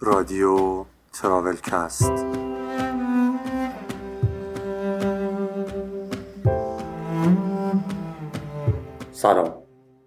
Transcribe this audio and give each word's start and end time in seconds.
رادیو 0.00 0.84
تراولکست. 1.12 2.12
سلام. 9.12 9.54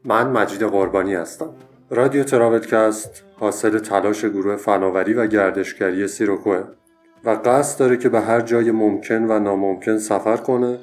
من 0.06 0.32
مجید 0.32 0.64
قربانی 0.64 1.16
هستم. 1.16 1.50
رادیو 1.90 2.24
تراولکست 2.24 3.24
حاصل 3.40 3.80
تلاش 3.80 4.26
گروه 4.26 4.56
فناوری 4.56 5.14
و 5.14 5.28
گردشگری 5.28 6.08
سیروکوه 6.08 6.64
و 7.24 7.30
قصد 7.30 7.80
داره 7.80 7.98
که 7.98 8.10
به 8.10 8.22
هر 8.22 8.42
جای 8.42 8.72
ممکن 8.72 9.24
و 9.24 9.40
ناممکن 9.40 9.98
سفر 9.98 10.38
کنه 10.38 10.80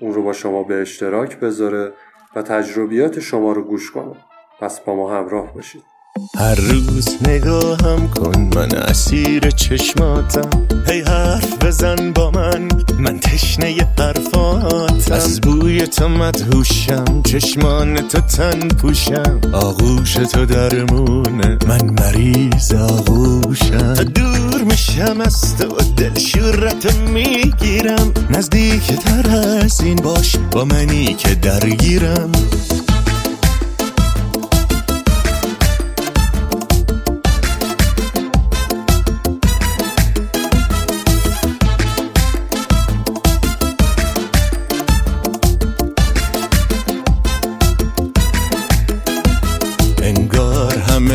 اون 0.00 0.12
رو 0.12 0.22
با 0.22 0.32
شما 0.32 0.62
به 0.62 0.80
اشتراک 0.80 1.40
بذاره 1.40 1.92
و 2.36 2.42
تجربیات 2.42 3.20
شما 3.20 3.52
رو 3.52 3.62
گوش 3.62 3.90
کنه. 3.90 4.14
پس 4.60 4.80
با 4.80 4.94
ما 4.94 5.10
همراه 5.18 5.54
باشید. 5.54 5.97
هر 6.38 6.54
روز 6.54 7.08
نگاهم 7.28 8.08
کن 8.08 8.50
من 8.54 8.74
اسیر 8.74 9.50
چشماتم. 9.50 10.50
هی 10.86 11.00
حرف 11.00 11.64
بزن 11.64 12.12
با 12.12 12.30
من 12.30 12.68
من 12.98 13.18
تشنه 13.18 13.86
حرفاتم. 13.98 15.14
از 15.14 15.40
بوی 15.40 15.86
تو 15.86 16.08
مدهوشم 16.08 17.22
چشمان 17.22 17.94
تو 17.94 18.20
تن 18.20 18.68
پوشم. 18.68 19.40
آغوش 19.52 20.12
تو 20.12 20.46
درمونه 20.46 21.58
من 21.68 21.90
مریض 22.00 22.72
آغوشم. 22.72 23.94
دور 23.94 24.62
میشم 24.62 25.20
از 25.20 25.56
تو 25.56 25.76
دل 25.96 26.18
شورت 26.18 26.94
می‌گیرم. 26.96 28.12
نزدیک 28.30 28.86
تر 28.92 29.30
از 29.64 29.80
این 29.80 29.96
باش 29.96 30.36
با 30.52 30.64
منی 30.64 31.14
که 31.14 31.34
درگیرم. 31.34 32.32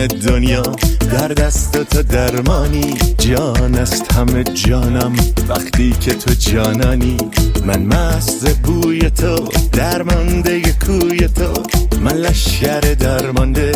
دنیا 0.08 0.62
در 1.12 1.28
دست 1.28 1.84
تو 1.84 2.04
درمانی. 2.04 2.94
جان 3.18 3.76
است 3.76 4.14
همه 4.14 4.44
جانم. 4.44 5.14
وقتی 5.50 5.92
که 5.92 6.14
تو 6.14 6.34
جانانی 6.34 7.18
من 7.66 7.82
مست 7.86 8.58
بوی 8.58 9.10
تو 9.10 9.36
درمانده 9.72 10.62
کوی 10.62 11.28
تو. 11.28 11.54
من 12.02 12.14
لشکر 12.14 12.80
درمانده 12.80 13.72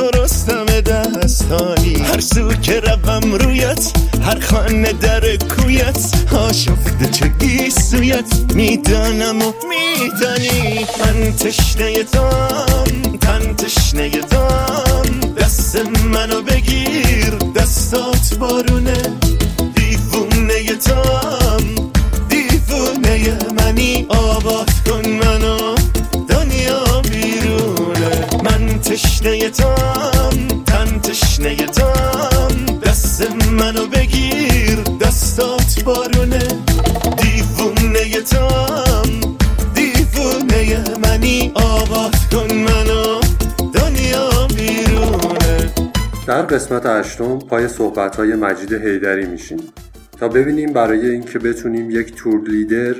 تو 0.00 0.10
رستم 0.22 0.64
دستانی. 0.64 1.94
هر 1.94 2.20
سو 2.20 2.52
که 2.52 2.80
روم 2.80 3.34
رویت 3.34 3.92
هر 4.22 4.40
خانه 4.40 4.92
در 4.92 5.36
کویت 5.36 6.14
آشفته 6.32 7.06
چه 7.10 7.28
گیسویت 7.28 8.24
می‌دانم 8.54 9.42
و 9.42 9.52
میدانی 9.68 10.86
من 11.00 11.32
تشنه 11.32 12.04
تام 12.04 13.18
تن 13.20 13.54
تشنه 13.54 14.10
تام 14.10 15.20
دست 15.38 15.76
منو 16.04 16.42
بگیر 16.42 17.30
دستات 17.56 18.34
بارونه. 18.38 19.02
دیوونه 19.74 20.76
تام 20.84 21.90
دیوونه 22.28 23.36
منی. 23.58 24.06
آباد 24.08 24.70
تشنه 29.20 29.50
تام 29.50 30.64
تن 30.66 31.00
تشنه 31.00 31.56
تام. 31.56 32.80
دست 32.84 33.30
منو 33.52 33.86
بگیر 33.86 34.78
دستات 35.00 35.84
بارونه. 35.84 36.48
دیوونه 37.16 38.20
تام 38.20 39.36
دیوونه 39.74 40.84
منی. 41.02 41.52
آباد 41.54 42.16
کن 42.32 42.54
منو 42.54 43.20
دنیا 43.74 44.46
بیرونه. 44.56 45.72
در 46.26 46.42
قسمت 46.42 46.86
هشتم 46.86 47.38
پای 47.38 47.68
صحبت‌های 47.68 48.34
مجید 48.34 48.72
حیدری 48.72 49.26
میشیم. 49.26 49.60
تا 50.20 50.28
ببینیم 50.28 50.72
برای 50.72 51.10
اینکه 51.10 51.38
بتونیم 51.38 51.90
یک 51.90 52.14
تور 52.14 52.40
لیدر 52.48 52.94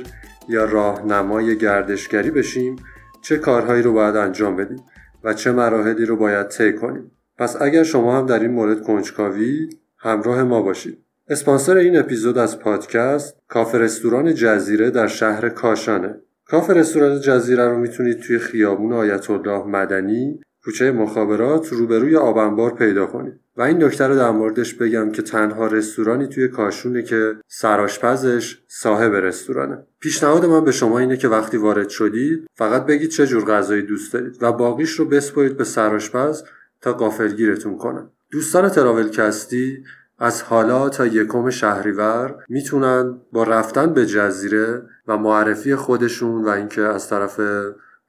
یا 0.49 0.65
راهنمای 0.65 1.57
گردشگری 1.57 2.31
بشیم 2.31 2.75
چه 3.21 3.37
کارهایی 3.37 3.81
رو 3.81 3.93
باید 3.93 4.15
انجام 4.15 4.55
بدیم؟ 4.55 4.79
و 5.23 5.33
چه 5.33 5.51
مراحلی 5.51 6.05
رو 6.05 6.15
باید 6.15 6.47
طی 6.47 6.73
کنیم. 6.73 7.11
پس 7.37 7.61
اگر 7.61 7.83
شما 7.83 8.17
هم 8.17 8.25
در 8.25 8.39
این 8.39 8.51
مورد 8.51 8.81
کنجکاوی 8.81 9.69
همراه 9.97 10.43
ما 10.43 10.61
باشید. 10.61 10.97
اسپانسر 11.27 11.77
این 11.77 11.97
اپیزود 11.97 12.37
از 12.37 12.59
پادکست 12.59 13.37
کافه 13.47 13.77
رستوران 13.77 14.33
جزیره 14.33 14.89
در 14.89 15.07
شهر 15.07 15.49
کاشانه. 15.49 16.15
کافه 16.45 16.73
رستوران 16.73 17.19
جزیره 17.19 17.67
رو 17.67 17.77
می‌تونید 17.77 18.19
توی 18.19 18.39
خیابون 18.39 18.93
آیت 18.93 19.29
الله 19.29 19.63
مدنی 19.63 20.39
کوچه 20.63 20.91
مخابرات 20.91 21.67
روبروی 21.67 22.15
آبنبار 22.15 22.75
پیدا 22.75 23.05
کنید. 23.05 23.39
این 23.63 23.83
نکته 23.83 24.07
رو 24.07 24.15
در 24.15 24.31
موردش 24.31 24.73
بگم 24.73 25.11
که 25.11 25.21
تنها 25.21 25.67
رستورانی 25.67 26.27
توی 26.27 26.47
کاشونه 26.47 27.03
که 27.03 27.35
سرآشپزش 27.47 28.61
صاحب 28.67 29.15
رستورانه. 29.15 29.83
پیشنهاد 29.99 30.45
من 30.45 30.63
به 30.63 30.71
شما 30.71 30.99
اینه 30.99 31.17
که 31.17 31.27
وقتی 31.27 31.57
وارد 31.57 31.89
شدید 31.89 32.47
فقط 32.55 32.85
بگید 32.85 33.09
چه 33.09 33.27
جور 33.27 33.45
غذایی 33.45 33.81
دوست 33.81 34.13
دارید 34.13 34.37
و 34.41 34.51
باقیش 34.51 34.91
رو 34.91 35.05
بسپرید 35.05 35.57
به 35.57 35.63
سرآشپز 35.63 36.43
تا 36.81 36.93
قافلگیرتون 36.93 37.77
کنه 37.77 38.03
دوستان 38.31 38.69
تراولکستی 38.69 39.83
از 40.19 40.43
حالا 40.43 40.89
تا 40.89 41.05
یکم 41.05 41.49
شهریور 41.49 42.35
می‌تونن 42.49 43.21
با 43.31 43.43
رفتن 43.43 43.93
به 43.93 44.05
جزیره 44.05 44.81
و 45.07 45.17
معرفی 45.17 45.75
خودشون 45.75 46.43
و 46.43 46.49
اینکه 46.49 46.81
از 46.81 47.09
طرف 47.09 47.39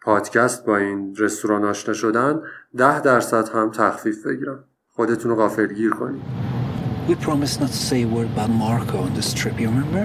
پادکست 0.03 0.65
با 0.65 0.77
این 0.77 1.15
رستوران 1.19 1.65
آشنا 1.65 1.95
شدن 1.95 2.43
ده 2.77 3.01
درصد 3.01 3.49
هم 3.49 3.71
تخفیف 3.71 4.27
بگیرن. 4.27 4.65
خودتون 4.96 5.32
رو 5.32 5.38
غافلگیر 5.38 5.92
کنید 5.92 6.22
We 7.08 7.16
promised 7.16 7.62
not 7.62 7.72
to 7.78 7.82
say 7.90 8.02
a 8.04 8.08
word 8.16 8.28
about 8.36 8.50
Marco 8.50 8.98
on 8.98 9.14
this 9.14 9.34
trip, 9.34 9.56
you 9.62 9.70
remember? 9.70 10.04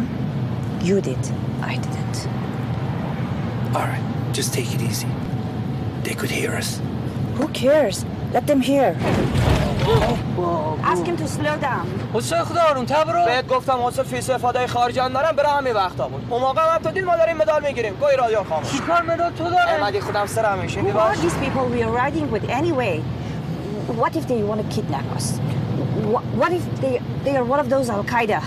You 0.88 1.00
did. 1.00 1.24
I 1.72 1.74
didn't. 1.84 2.18
Alright, 3.74 4.04
just 4.38 4.50
take 4.54 4.70
it 4.76 4.82
easy. 4.90 5.10
They 6.04 6.14
could 6.20 6.30
hear 6.30 6.52
us. 6.60 6.80
Who 7.38 7.48
cares? 7.48 7.96
Let 8.32 8.46
them 8.46 8.60
hear. 8.60 8.96
Ask 10.90 11.04
him 11.04 11.16
to 11.16 11.26
slow 11.28 11.56
down. 11.58 11.86
حسین 12.14 12.38
خدا 12.38 12.60
آروم 12.60 12.84
برو 12.84 13.24
بهت 13.24 13.46
گفتم 13.48 13.78
حسین 13.86 14.04
فیس 14.04 14.30
استفاده 14.30 14.66
خارجی 14.66 15.00
هم 15.00 15.12
دارم 15.12 15.36
برای 15.36 15.52
همین 15.52 15.72
وقتا 15.72 16.08
بود 16.08 16.26
اون 16.30 16.40
موقع 16.40 16.74
هم 16.74 16.82
تو 16.82 16.90
دید 16.90 17.04
ما 17.04 17.16
داریم 17.16 17.36
مدال 17.36 17.62
میگیریم 17.66 17.94
گوی 17.94 18.16
رادیو 18.16 18.42
خاموش 18.42 18.72
چیکار 18.72 19.02
مداد 19.02 19.34
تو 19.34 19.44
داره؟ 19.44 19.68
احمدی 19.68 20.00
خودم 20.00 20.26
سرم 20.26 20.58
میشه 20.58 20.80
Who 20.80 20.98
are 20.98 21.16
these 21.16 21.34
people 21.34 21.76
we 21.76 21.82
are 21.82 21.92
riding 22.02 22.30
with 22.34 22.50
anyway? 22.50 23.00
What 23.87 24.15
if 24.15 24.27
they 24.27 24.43
want 24.43 24.59
to 24.61 24.67
kidnap 24.75 25.05
us? 25.15 25.37
What, 26.13 26.23
what 26.41 26.51
if 26.51 26.63
they 26.81 26.93
they 27.23 27.35
are 27.39 27.43
one 27.53 27.59
of 27.59 27.69
those 27.69 27.89
Al 27.89 28.03
Qaeda? 28.03 28.41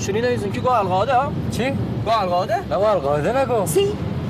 شنیده 0.00 0.28
ایزون 0.28 0.52
که 0.52 0.60
گو 0.60 0.68
القاده 0.68 1.14
ها 1.14 1.32
چی؟ 1.50 1.70
گو 2.04 2.10
القاده 2.10 2.56
نه 2.70 2.78
القاعده 2.78 3.38
نگو 3.42 3.66
See, 3.66 3.86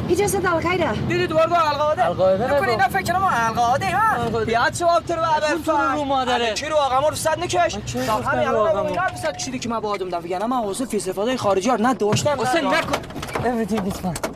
he 0.08 0.16
just 0.16 0.32
said 0.34 0.44
Al 0.44 0.60
Qaeda. 0.62 0.92
دیدی 1.08 1.26
دوبار 1.26 1.48
گو 1.48 1.54
القاده 1.54 2.04
القاعده 2.06 2.44
نکنی 2.46 2.60
نگو. 2.60 2.70
اینا 2.70 2.88
فکر 2.88 3.18
ما 3.18 3.30
القاده 3.30 3.86
ها 3.96 4.22
القاعده. 4.22 4.44
بیاد 4.46 4.72
چه 4.72 4.84
وقت 4.84 5.10
رو 5.10 5.22
بعد 5.22 5.44
اون 5.44 5.62
تو 5.62 5.72
رو 5.72 5.78
رو 5.94 6.04
مادره. 6.04 6.54
کی 6.54 6.66
رو 6.66 6.76
آقا 6.76 7.08
رو 7.08 7.16
صد 7.16 7.38
نکش 7.38 7.76
گفتم 7.76 8.22
همین 8.30 8.48
رو 8.48 8.56
الان 8.58 8.68
آقامو؟ 8.70 8.88
اون 8.88 9.16
صد 9.22 9.36
کشیدی 9.36 9.58
که 9.58 9.68
من 9.68 9.80
با 9.80 9.88
آدم 9.91 10.08
دفعه 10.08 10.38
نه 10.38 10.47
من 10.47 10.72
فیس 10.72 10.94
استفاده 10.94 11.36
خارجی 11.36 11.70
ها 11.70 11.76
نه 11.76 11.94
داشتم 11.94 12.41
حسین 12.41 12.66
نکن 12.66 12.97
Everything 13.41 13.91
is 13.92 13.97
fine. 14.00 14.29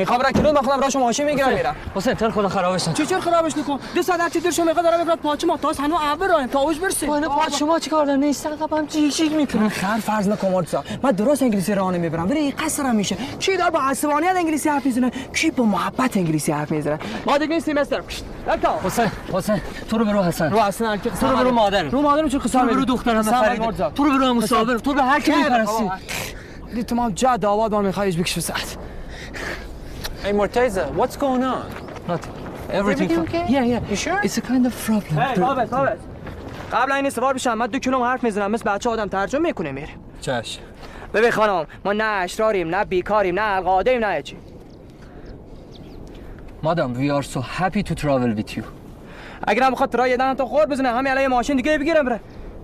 می‌خوام 0.00 0.18
برم 0.18 0.32
کلو 0.32 0.52
من 0.52 0.60
خودم 0.60 0.80
راشو 0.80 0.98
ماشین 0.98 1.26
می‌گیرم 1.26 1.48
میرم. 1.48 1.76
حسین 1.94 2.14
تل 2.14 2.30
خدا 2.30 2.48
خرابش 2.48 2.82
نکن؟ 2.82 2.92
چی 2.92 3.06
چرا 3.06 3.20
خرابش 3.20 3.58
نکن؟ 3.58 3.78
دو 3.94 4.02
ساعت 4.02 4.38
دیر 4.38 4.50
شو 4.50 4.64
می‌خواد 4.64 4.84
دارم 4.84 4.98
می‌خواد 4.98 5.18
پاچه 5.18 5.46
ما 5.46 5.56
تاس 5.56 5.80
هنو 5.80 5.94
اول 5.94 6.28
رایم 6.28 6.46
تا 6.46 6.60
اوش 6.60 6.78
برسی 6.78 7.06
با 7.06 7.14
اینا 7.14 7.28
پاچ 7.28 7.58
شما 7.58 7.78
چیکار 7.78 8.06
داره 8.06 8.18
نیستن 8.18 8.56
قبم 8.56 8.86
چی 8.86 9.10
چی 9.10 9.28
می‌کنه 9.28 9.68
خر 9.68 9.98
فرض 9.98 10.28
نکن 10.28 10.48
مارسا 10.48 10.84
من 11.02 11.10
درست 11.10 11.42
انگلیسی 11.42 11.74
راه 11.74 11.92
نمی‌برم. 11.92 12.30
ولی 12.30 12.52
قصرم 12.52 12.94
میشه. 12.94 13.16
چی 13.38 13.56
دار 13.56 13.70
با 13.70 13.80
عصبانیت 13.80 14.36
انگلیسی 14.36 14.68
حرف 14.68 14.86
می‌زنه؟ 14.86 15.10
کی 15.34 15.50
با 15.50 15.64
محبت 15.64 16.16
انگلیسی 16.16 16.52
حرف 16.52 16.70
می‌زنه؟ 16.70 16.98
ما 17.26 17.38
دیگه 17.38 17.54
نیستیم 17.54 17.78
مستر. 17.78 18.02
لکتا 18.48 18.80
حسین 18.84 19.10
حسین 19.32 19.60
تو 19.90 19.98
رو 19.98 20.04
برو 20.04 20.22
حسن 20.22 20.50
رو 20.50 20.58
اصلا 20.58 20.96
که 20.96 21.10
تو 21.10 21.26
رو 21.26 21.36
برو 21.36 21.50
مادر. 21.50 21.82
رو 21.82 22.02
مادرم 22.02 22.28
چه 22.28 22.38
قصه 22.38 22.60
رو 22.60 22.84
دخترم 22.84 23.22
فرید 23.22 23.92
تو 23.94 24.04
رو 24.04 24.10
برو 24.10 24.34
مصابر 24.34 24.78
تو 24.78 24.94
به 24.94 25.02
هر 25.02 25.20
کی 25.20 25.32
میپرستی 25.32 25.90
دی 26.74 26.82
تو 26.82 26.94
ما 26.94 27.10
جد 27.10 27.44
آباد 27.44 27.72
ما 27.74 27.80
میخوایش 27.80 28.16
بکش 28.16 28.34
به 28.34 28.40
ساعت. 28.40 28.76
Hey 30.22 30.32
Morteza, 30.32 30.84
what's 31.00 31.16
going 31.16 31.42
on? 31.42 31.66
Nothing. 32.06 32.34
Everything 32.70 33.08
fine. 33.08 33.18
okay? 33.20 33.44
Yeah, 33.48 33.64
yeah. 33.72 33.80
You 33.90 33.96
sure? 33.96 34.20
It's 34.22 34.36
a 34.36 34.42
kind 34.42 34.66
of 34.66 34.74
problem. 34.86 35.34
ثابت 35.36 35.70
ثابت 35.70 35.98
قبل 36.72 36.92
این 36.92 37.10
سوار 37.10 37.34
بشم 37.34 37.54
من 37.54 37.66
دو 37.66 37.78
کیلو 37.78 38.04
حرف 38.04 38.24
می‌زنم 38.24 38.50
مثل 38.50 38.64
بچه 38.70 38.90
آدم 38.90 39.08
ترجمه 39.08 39.42
می‌کنه 39.48 39.72
میره 39.72 39.88
چش. 40.20 40.58
ببین 41.14 41.30
خانم 41.30 41.66
ما 41.84 41.92
نه 41.92 42.04
اشراریم 42.04 42.74
نه 42.74 42.84
بیکاریم 42.84 43.38
نه 43.40 43.56
القاده 43.56 43.90
ایم 43.90 44.04
نه 44.04 44.22
چی 44.22 44.36
Madam, 46.62 46.94
we 46.94 47.08
are 47.10 47.22
so 47.22 47.40
happy 47.40 47.82
to 47.82 47.94
travel 47.94 48.34
with 48.38 48.56
you. 48.56 48.62
اگر 49.48 49.62
هم 49.62 49.72
بخواد 49.72 49.90
ترای 49.90 50.16
دهن 50.16 50.34
تو 50.34 50.46
خور 50.46 50.66
بزنه 50.66 50.88
همین 50.88 51.12
الان 51.12 51.26
ماشین 51.26 51.56
دیگه 51.56 51.78
بگیرم 51.78 52.04
بره 52.04 52.20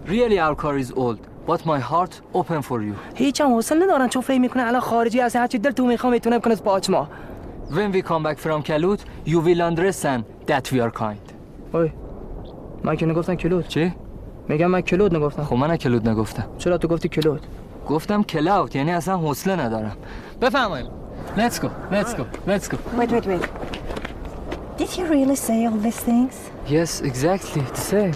Really, 0.06 0.38
our 0.38 0.54
car 0.62 0.76
is 0.84 0.92
old, 0.92 1.18
but 1.48 1.60
my 1.66 1.80
heart 1.80 2.20
open 2.34 2.62
for 2.62 2.80
you. 2.80 2.94
هیچ 3.14 3.40
هم 3.40 3.54
حوصله 3.54 3.84
ندارن 3.84 4.08
چون 4.08 4.22
فکر 4.22 4.38
می‌کنه 4.40 4.62
الان 4.66 4.80
خارجی 4.80 5.20
هست 5.20 5.36
هرچی 5.36 5.58
دل 5.58 5.70
تو 5.70 5.86
می‌خوام 5.86 6.12
می‌تونه 6.12 6.38
بکنه 6.38 6.54
باچ 6.56 6.90
ما 6.90 7.08
When 7.69 7.91
we 7.91 8.01
come 8.01 8.23
back 8.23 8.38
from 8.38 8.63
Kalut, 8.63 8.99
you 9.25 9.39
will 9.39 9.61
understand 9.61 10.23
that 10.47 10.71
we 10.71 10.79
are 10.81 10.91
kind. 10.91 11.33
اوی 11.73 11.91
من 12.83 12.95
که 12.95 13.05
نگفتم 13.05 13.35
کلود 13.35 13.67
چی؟ 13.67 13.93
میگم 14.47 14.67
من 14.67 14.81
کلود 14.81 15.15
نگفتم 15.15 15.43
خب 15.43 15.55
من 15.55 15.77
کلود 15.77 16.09
نگفتم. 16.09 16.43
چرا 16.57 16.77
تو 16.77 16.88
گفتی 16.88 17.09
کلود 17.09 17.41
گفتم 17.88 18.23
کلاوت 18.23 18.75
یعنی 18.75 18.91
اصلا 18.91 19.17
حوصله 19.17 19.55
ندارم. 19.55 19.97
بفرمایید. 20.41 20.88
Let's 21.38 21.59
go. 21.59 21.69
Let's 21.91 22.13
go. 22.13 22.25
Let's 22.47 22.67
go. 22.67 22.77
Wait, 22.97 23.11
wait, 23.11 23.25
wait. 23.25 23.45
Did 24.77 24.89
he 24.89 25.03
really 25.03 25.35
say 25.35 25.65
all 25.67 25.79
these 25.88 26.01
things? 26.09 26.33
Yes, 26.67 27.01
exactly. 27.01 27.61
The 27.61 27.83
same. 27.91 28.15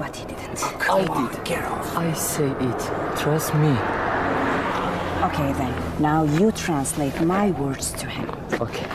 But 0.00 0.16
he 0.16 0.24
didn't. 0.30 0.60
I 0.96 1.02
did. 1.16 1.44
Get 1.44 1.62
off. 1.72 1.88
I 1.96 2.12
say 2.14 2.50
it. 2.70 2.82
Trust 3.20 3.54
me. 3.54 3.74
Okay, 5.26 5.50
then. 5.60 5.74
Now 6.08 6.20
you 6.38 6.46
translate 6.66 7.16
my 7.36 7.46
words 7.62 7.86
to 8.00 8.06
him. 8.16 8.28
Okay. 8.59 8.87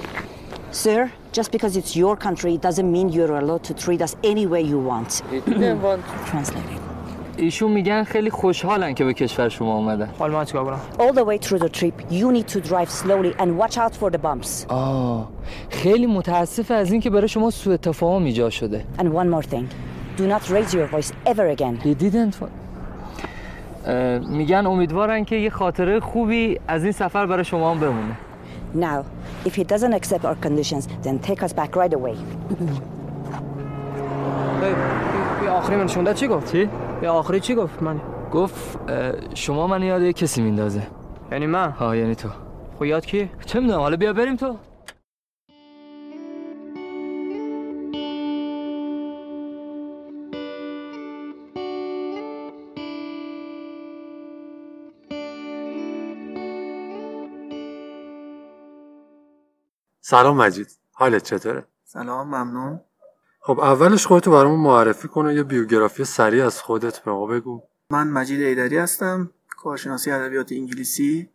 Sir, 0.73 1.11
just 1.33 1.53
because 1.53 1.77
it's 1.77 1.95
your 1.97 2.17
country 2.17 2.57
doesn't 2.57 2.91
mean 2.91 3.09
you're 3.11 3.37
allowed 3.37 3.65
to 3.65 3.75
treat 3.75 4.01
us 4.01 4.17
any 4.25 4.47
way 4.47 4.63
you 4.63 4.79
want. 4.79 5.23
Translate 6.27 6.71
it. 6.71 6.81
ایشون 7.37 7.71
میگن 7.71 8.05
خیلی 8.05 8.31
خوشحالن 8.31 8.95
که 8.95 9.05
به 9.05 9.15
کشور 9.15 9.49
شما 9.49 9.75
اومدن. 9.77 10.09
حال 10.19 10.31
من 10.31 10.45
چیکار 10.45 10.65
کنم 10.65 10.81
All 10.99 11.13
the 11.13 11.25
way 11.25 11.47
through 11.47 11.59
the 11.59 11.69
trip, 11.69 11.93
you 12.11 12.33
need 12.33 12.49
to 12.49 12.61
drive 12.61 12.91
slowly 12.91 13.35
and 13.39 13.59
watch 13.59 13.79
out 13.79 13.95
for 13.95 14.11
the 14.11 14.19
bumps. 14.19 14.67
آه 14.69 15.29
خیلی 15.71 16.07
متاسف 16.07 16.71
از 16.71 16.93
این 16.93 17.01
که 17.01 17.11
برای 17.11 17.29
شما 17.29 17.51
سوء 17.51 17.77
تفاهم 17.77 18.25
ایجاد 18.25 18.51
شده. 18.51 18.85
And 18.99 19.03
one 19.03 19.31
more 19.31 19.43
thing. 19.43 19.67
Do 20.19 20.23
not 20.23 20.51
raise 20.51 20.75
your 20.75 20.87
voice 20.87 21.13
ever 21.27 21.57
again. 21.57 21.77
He 21.85 21.95
didn't. 21.95 22.37
میگن 24.29 24.67
امیدوارن 24.67 25.25
که 25.25 25.37
یه 25.37 25.51
خاطره 25.51 26.01
خوبی 26.01 26.61
از 26.69 26.83
این 26.83 26.93
سفر 26.93 27.27
برای 27.27 27.45
شما 27.45 27.71
هم 27.71 27.81
بمونه. 27.81 28.17
Now, 28.75 29.05
if 29.49 29.55
he 29.55 29.65
doesn't 29.65 29.95
accept 30.01 30.25
our 30.25 30.39
conditions, 30.47 30.85
then 31.05 31.19
take 31.29 31.43
us 31.47 31.53
back 31.53 31.77
right 31.77 31.95
away. 31.95 32.17
یه 35.45 35.51
آخری 35.51 35.77
من 35.77 35.87
شونده 35.87 36.15
چی 36.15 36.29
گفت 36.29 36.53
چی؟ 36.53 36.69
یه 37.03 37.09
آخری 37.09 37.41
چی 37.41 37.55
گفت 37.55 37.83
من 37.83 38.01
گفت 38.33 38.79
شما 39.35 39.67
من 39.67 39.83
یاد 39.83 40.03
یه 40.03 40.13
کسی 40.13 40.43
میندازه. 40.43 40.83
یعنی 41.33 41.47
من 41.47 41.71
ها 41.71 41.97
یعنی 41.97 42.15
تو. 42.15 42.29
خب 42.79 42.85
یاد 42.85 43.07
کی 43.07 43.31
چه 43.47 43.61
می‌دونم 43.61 43.81
حالا 43.81 43.97
بیا 43.97 44.13
بریم 44.13 44.37
تو. 44.37 44.57
سلام 60.11 60.37
مجید. 60.37 60.69
حالت 60.93 61.23
چطوره؟ 61.23 61.65
سلام 61.85 62.27
ممنون. 62.27 62.81
خب 63.41 63.61
اولش 63.61 64.07
خودتو 64.07 64.31
برامون 64.31 64.61
معرفی 64.61 65.09
کن 65.09 65.27
و 65.27 65.33
یه 65.33 65.43
بیوگرافی 65.43 66.05
سریع 66.05 66.47
از 66.47 66.61
خودت 66.63 66.99
به 66.99 67.11
ما 67.11 67.27
بگو. 67.27 67.63
من 67.91 68.09
مجید 68.09 68.41
ایدری 68.43 68.79
هستم 68.79 69.31
کارشناسی 69.63 70.11
ادبیات 70.11 70.53
انگلیسی 70.53 71.29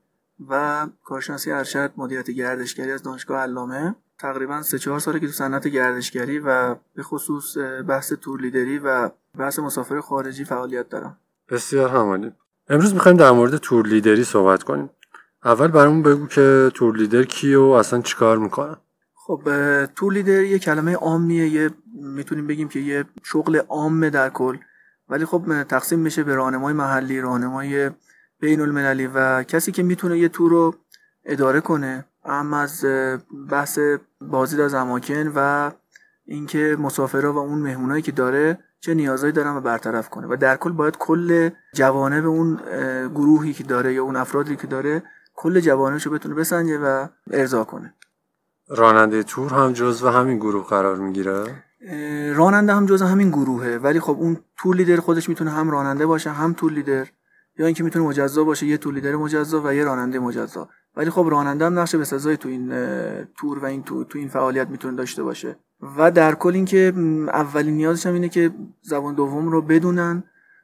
و 0.49 0.87
کارشناسی 1.03 1.51
ارشد 1.51 1.91
مدیریت 1.97 2.31
گردشگری 2.31 2.91
از 2.91 3.03
دانشگاه 3.03 3.41
علامه. 3.41 3.95
تقریبا 4.19 4.61
سه 4.61 4.79
چهار 4.79 4.99
ساله 4.99 5.19
که 5.19 5.27
تو 5.27 5.33
صنعت 5.33 5.67
گردشگری 5.67 6.39
و 6.39 6.75
به 6.95 7.03
خصوص 7.03 7.57
بحث 7.87 8.13
تور 8.13 8.41
لیدری 8.41 8.79
و 8.79 9.09
بحث 9.37 9.59
مسافر 9.59 9.99
خارجی 9.99 10.43
فعالیت 10.45 10.89
دارم. 10.89 11.17
بسیار 11.49 11.89
همانی 11.89 12.31
امروز 12.69 12.93
می‌خوایم 12.93 13.17
در 13.17 13.31
مورد 13.31 13.57
تور 13.57 13.87
لیدری 13.87 14.23
صحبت 14.23 14.63
کنیم. 14.63 14.89
اول 15.45 15.67
برامون 15.67 16.03
بگو 16.03 16.27
که 16.27 16.71
تور 16.73 16.95
لیدر 16.95 17.23
کیه 17.23 17.57
و 17.57 17.63
اصلا 17.63 18.01
چیکار 18.01 18.37
می‌کنه 18.37 18.75
خب 19.13 19.41
تور 19.85 20.13
لیدر 20.13 20.43
یه 20.43 20.59
کلمه 20.59 20.95
عامیه 20.95 21.47
یه 21.47 21.69
می‌تونیم 21.93 22.47
بگیم 22.47 22.67
که 22.67 22.79
یه 22.79 23.05
شغل 23.23 23.57
عامه 23.57 24.09
در 24.09 24.29
کل. 24.29 24.57
ولی 25.09 25.25
خب 25.25 25.63
تقسیم 25.63 25.99
میشه 25.99 26.23
به 26.23 26.35
راهنمای 26.35 26.73
محلی 26.73 27.21
راهنمای 27.21 27.91
بین 28.39 28.61
المللی 28.61 29.07
و 29.07 29.43
کسی 29.43 29.71
که 29.71 29.83
می‌تونه 29.83 30.19
یه 30.19 30.29
تور 30.29 30.51
رو 30.51 30.75
اداره 31.25 31.61
کنه. 31.61 32.05
هم 32.25 32.53
از 32.53 32.85
بحث 33.49 33.79
بازدید 34.21 34.59
از 34.59 34.73
اماکن 34.73 35.31
و 35.35 35.71
اینکه 36.25 36.77
مسافرها 36.79 37.33
و 37.33 37.37
اون 37.37 37.59
مهمونایی 37.59 38.01
که 38.01 38.11
داره 38.11 38.59
چه 38.79 38.93
نیازهایی 38.93 39.33
دارن 39.33 39.55
و 39.57 39.61
برطرف 39.61 40.09
کنه. 40.09 40.27
و 40.27 40.35
در 40.35 40.55
کل 40.55 40.71
باید 40.71 40.97
کل 40.97 41.49
جوانب 41.73 42.25
اون 42.25 42.59
گروهی 43.15 43.53
که 43.53 43.63
داره 43.63 43.93
یا 43.93 44.03
اون 44.03 44.15
افرادی 44.15 44.55
که 44.55 44.67
داره 44.67 45.03
کل 45.35 45.59
جوانبش 45.59 46.05
رو 46.05 46.11
بتونه 46.11 46.35
بسنجه 46.35 46.77
و 46.77 47.07
ارضا 47.31 47.63
کنه. 47.63 47.93
راننده 48.69 49.23
تور 49.23 49.53
هم 49.53 49.73
جزو 49.73 50.09
همین 50.09 50.37
گروه 50.37 50.67
قرار 50.67 50.95
می‌گیره؟ 50.95 51.63
راننده 52.35 52.73
هم 52.73 52.85
جز 52.85 53.01
همین 53.01 53.29
گروهه 53.29 53.77
ولی 53.77 53.99
خب 53.99 54.17
اون 54.19 54.37
تور 54.57 54.75
لیدر 54.75 54.99
خودش 54.99 55.29
می‌تونه 55.29 55.51
هم 55.51 55.71
راننده 55.71 56.05
باشه 56.05 56.29
هم 56.29 56.53
تور 56.53 56.71
لیدر 56.71 57.07
یا 57.57 57.65
اینکه 57.65 57.83
می‌تونه 57.83 58.05
مجزا 58.05 58.43
باشه 58.43 58.65
یه 58.65 58.77
تور 58.77 58.93
لیدر 58.93 59.15
مجزا 59.15 59.61
و 59.65 59.73
یه 59.73 59.83
راننده 59.83 60.19
مجزا. 60.19 60.69
ولی 60.95 61.09
خب 61.09 61.27
راننده 61.31 61.65
هم 61.65 61.79
نقش 61.79 61.95
بسزایی 61.95 62.37
تو 62.37 62.49
این 62.49 62.69
تور 63.37 63.59
و 63.59 63.65
این 63.65 63.83
تو, 63.83 64.03
تو 64.03 64.19
این 64.19 64.27
فعالیت 64.27 64.67
می‌تونه 64.67 64.97
داشته 64.97 65.23
باشه. 65.23 65.55
و 65.97 66.11
در 66.11 66.35
کل 66.35 66.53
اینکه 66.53 66.93
م، 66.95 67.29
اولین 67.29 67.73
نیازش 67.75 68.05
هم 68.05 68.13
اینه 68.13 68.29
که 68.29 68.51
زبان 68.81 69.15
دوم 69.15 69.49
رو 69.49 69.61
بدونن. 69.61 70.23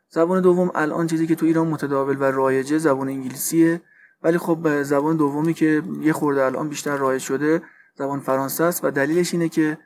زبان 0.09 0.41
دوم 0.41 0.71
الان 0.75 1.07
چیزی 1.07 1.27
که 1.27 1.35
تو 1.35 1.45
ایران 1.45 1.67
متداول 1.67 2.17
و 2.19 2.23
رایجه 2.23 2.77
زبان 2.77 3.07
انگلیسیه. 3.07 3.81
ولی 4.23 4.37
خب 4.37 4.83
زبان 4.83 5.17
دومی 5.17 5.53
که 5.53 5.83
یه 6.01 6.13
خورده 6.13 6.45
الان 6.45 6.69
بیشتر 6.69 6.97
رایج 6.97 7.21
شده 7.21 7.61
زبان 7.95 8.19
فرانسه 8.19 8.63
است 8.63 8.85
و 8.85 8.91
دلیلش 8.91 9.33
اینه 9.33 9.49
که 9.49 9.77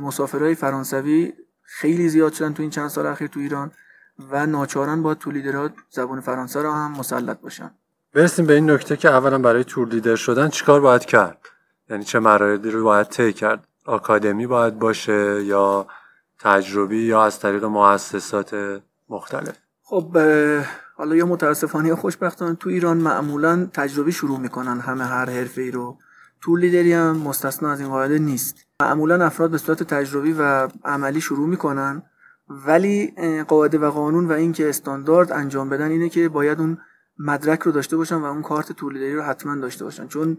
مسافرهای 0.00 0.54
فرانسوی 0.54 1.32
خیلی 1.62 2.08
زیاد 2.08 2.32
شدن 2.32 2.52
تو 2.52 2.62
این 2.62 2.70
چند 2.70 2.88
سال 2.88 3.06
اخیر 3.06 3.28
تو 3.28 3.40
ایران 3.40 3.72
و 4.30 4.46
ناچارن 4.46 5.02
با 5.02 5.14
تو 5.14 5.30
لیدرها 5.30 5.70
زبان 5.90 6.20
فرانسه 6.20 6.62
را 6.62 6.74
هم 6.74 6.90
مسلط 6.90 7.40
باشن. 7.40 7.70
برسیم 8.14 8.46
به 8.46 8.54
این 8.54 8.70
نکته 8.70 8.96
که 8.96 9.08
اولا 9.08 9.38
برای 9.38 9.64
تور 9.64 9.88
لیدر 9.88 10.16
شدن 10.16 10.48
چیکار 10.48 10.80
باید 10.80 11.04
کرد؟ 11.04 11.38
یعنی 11.90 12.04
چه 12.04 12.18
مراحلی 12.18 12.70
رو 12.70 12.84
باید 12.84 13.08
طی 13.08 13.32
کرد؟ 13.32 13.68
آکادمی 13.86 14.46
باید 14.46 14.78
باشه 14.78 15.44
یا 15.44 15.86
تجربی 16.38 17.02
یا 17.02 17.24
از 17.24 17.40
طریق 17.40 17.64
مؤسسات 17.64 18.80
مختلف؟ 19.08 19.56
خب 19.94 20.18
حالا 20.96 21.16
یا 21.16 21.26
متاسفانه 21.26 21.88
یا 21.88 21.96
خوشبختانه 21.96 22.54
تو 22.54 22.70
ایران 22.70 22.96
معمولا 22.96 23.68
تجربی 23.72 24.12
شروع 24.12 24.40
می‌کنن 24.40 24.80
همه 24.80 25.04
هر 25.04 25.30
حرفه 25.30 25.62
ای 25.62 25.70
رو. 25.70 25.98
تور 26.40 26.58
لیدری 26.58 26.92
هم 26.92 27.16
مستثنا 27.16 27.70
از 27.70 27.80
این 27.80 27.88
قاعده 27.88 28.18
نیست. 28.18 28.56
معمولا 28.82 29.26
افراد 29.26 29.50
به 29.50 29.58
صورت 29.58 29.82
تجربی 29.82 30.32
و 30.38 30.68
عملی 30.84 31.20
شروع 31.20 31.48
می‌کنن 31.48 32.02
ولی 32.48 33.14
قاعده 33.48 33.78
و 33.78 33.90
قانون 33.90 34.26
و 34.28 34.32
اینکه 34.32 34.68
استاندارد 34.68 35.32
انجام 35.32 35.68
بدن 35.68 35.90
اینه 35.90 36.08
که 36.08 36.28
باید 36.28 36.60
اون 36.60 36.78
مدرک 37.18 37.60
رو 37.60 37.72
داشته 37.72 37.96
باشن 37.96 38.16
و 38.16 38.24
اون 38.24 38.42
کارت 38.42 38.72
تور 38.72 38.92
لیدری 38.92 39.14
رو 39.14 39.22
حتما 39.22 39.56
داشته 39.56 39.84
باشن. 39.84 40.06
چون 40.06 40.38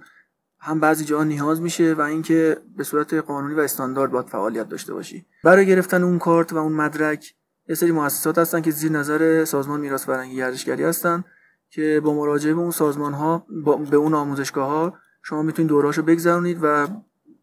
هم 0.59 0.79
بعضی 0.79 1.05
جاها 1.05 1.24
نیاز 1.24 1.62
میشه 1.62 1.93
و 1.93 2.01
اینکه 2.01 2.57
به 2.77 2.83
صورت 2.83 3.13
قانونی 3.13 3.53
و 3.53 3.59
استاندارد 3.59 4.12
باید 4.12 4.25
فعالیت 4.25 4.69
داشته 4.69 4.93
باشی. 4.93 5.25
برای 5.43 5.65
گرفتن 5.67 6.03
اون 6.03 6.19
کارت 6.19 6.53
و 6.53 6.57
اون 6.57 6.74
مدرک 6.74 7.35
یه 7.69 7.75
سری 7.75 7.91
مؤسسات 7.91 8.38
هستن 8.38 8.62
که 8.62 8.72
زیر 8.72 8.91
نظر 8.91 9.45
سازمان 9.45 9.79
میراث 9.79 10.05
فرهنگی 10.05 10.36
گردشگری 10.36 10.84
هستن 10.84 11.24
که 11.69 12.01
با 12.03 12.13
مراجعه 12.13 12.53
به 12.53 12.60
اون 12.60 12.72
سازمان 12.72 13.13
ها 13.13 13.45
به 13.89 13.98
اون 13.98 14.13
آموزشگاه 14.13 14.67
ها 14.67 14.93
شما 15.24 15.41
می‌تونید 15.41 15.69
دورهاشو 15.69 16.01
بگذرونید 16.01 16.60
و 16.62 16.88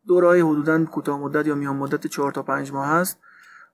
دورهای 0.06 0.40
حدودا 0.40 0.84
کوتاه 0.84 1.20
مدت 1.20 1.46
یا 1.46 1.54
میان 1.54 1.76
مدت 1.76 2.06
4 2.06 2.32
تا 2.32 2.42
5 2.42 2.72
ماه 2.72 2.86
هست 2.86 3.18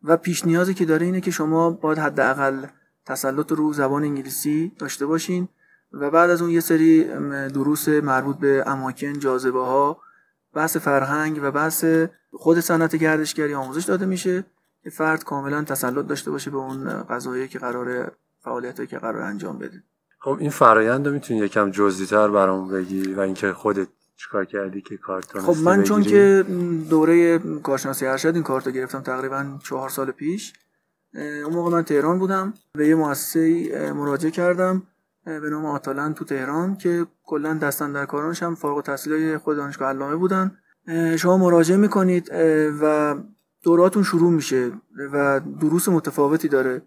و 0.03 0.17
پیش 0.17 0.45
نیازی 0.45 0.75
که 0.75 0.85
داره 0.85 1.07
اینه 1.07 1.21
که 1.21 1.31
شما 1.31 1.71
باید 1.71 1.99
حداقل 1.99 2.67
تسلط 3.07 3.53
رو 3.53 3.73
زبان 3.73 4.05
انگلیسی 4.05 4.73
داشته 4.79 5.07
باشین 5.07 5.49
و 5.93 6.11
بعد 6.11 6.31
از 6.31 6.43
اون 6.43 6.51
یه 6.51 6.61
سری 6.61 7.05
دروس 7.49 7.89
مربوط 7.89 8.37
به 8.37 8.65
اماکن 8.67 9.19
جاذبه 9.19 9.65
ها 9.65 10.01
بحث 10.55 10.77
فرهنگ 10.77 11.41
و 11.43 11.51
بحث 11.51 11.85
خود 12.33 12.61
صنعت 12.61 12.97
گردشگری 12.97 13.55
آموزش 13.55 13.85
داده 13.85 14.07
میشه. 14.07 14.45
که 14.83 14.91
فرد 14.91 15.25
کاملا 15.25 15.63
تسلط 15.63 16.07
داشته 16.07 16.31
باشه 16.31 16.51
به 16.51 16.57
اون 16.57 17.03
قضایی 17.03 17.49
که 17.49 17.59
قرار 17.59 18.13
فعالیتی 18.41 18.87
که 18.87 18.99
قرار 18.99 19.23
انجام 19.23 19.59
بده. 19.59 19.83
خب 20.21 20.37
این 20.41 20.51
فرایند 20.51 21.07
رو 21.07 21.13
می‌تونی 21.13 21.41
یکم 21.41 21.71
جزئی‌تر 21.71 22.29
برامون 22.29 22.69
بگی 22.69 23.15
و 23.15 23.21
اینکه 23.21 23.53
خودت 23.53 23.89
چیکار 24.17 24.45
کردی 24.45 24.81
که 24.81 24.97
کارت 24.97 25.39
خب 25.39 25.57
من 25.63 25.83
چون 25.83 26.03
که 26.03 26.45
دوره 26.91 27.39
کارشناسی 27.39 28.07
ارشد 28.07 28.35
این 28.35 28.43
کارت 28.43 28.67
رو 28.67 28.73
گرفتم 28.73 29.01
تقریبا 29.01 29.59
چهار 29.65 29.89
سال 29.89 30.11
پیش 30.11 30.53
اون 31.15 31.55
موقع 31.55 31.71
من 31.71 31.83
تهران 31.83 32.19
بودم. 32.19 32.55
به 32.73 32.89
یه 32.89 32.95
مؤسسه 32.95 33.93
مراجعه 33.93 34.31
کردم 34.31 34.83
به 35.25 35.51
نام 35.51 35.67
آتالن 35.67 36.15
تو 36.15 36.25
تهران 36.25 36.77
که 36.77 37.07
کلا 37.25 37.55
دستن 37.55 37.93
در 37.93 38.07
کارانش 38.07 38.43
هم 38.43 38.55
فارغ 38.55 38.77
التحصیلای 38.77 39.39
خود 39.39 39.57
دانشگاه 39.57 39.89
علامه 39.89 40.17
بودن. 40.17 40.59
شما 41.19 41.37
مراجعه 41.39 41.77
می‌کنید 41.77 42.31
و 42.81 43.15
دوراتون 43.63 44.03
شروع 44.03 44.33
میشه 44.33 44.73
و 45.13 45.41
دروس 45.61 45.89
متفاوتی 45.89 46.49
داره. 46.49 46.83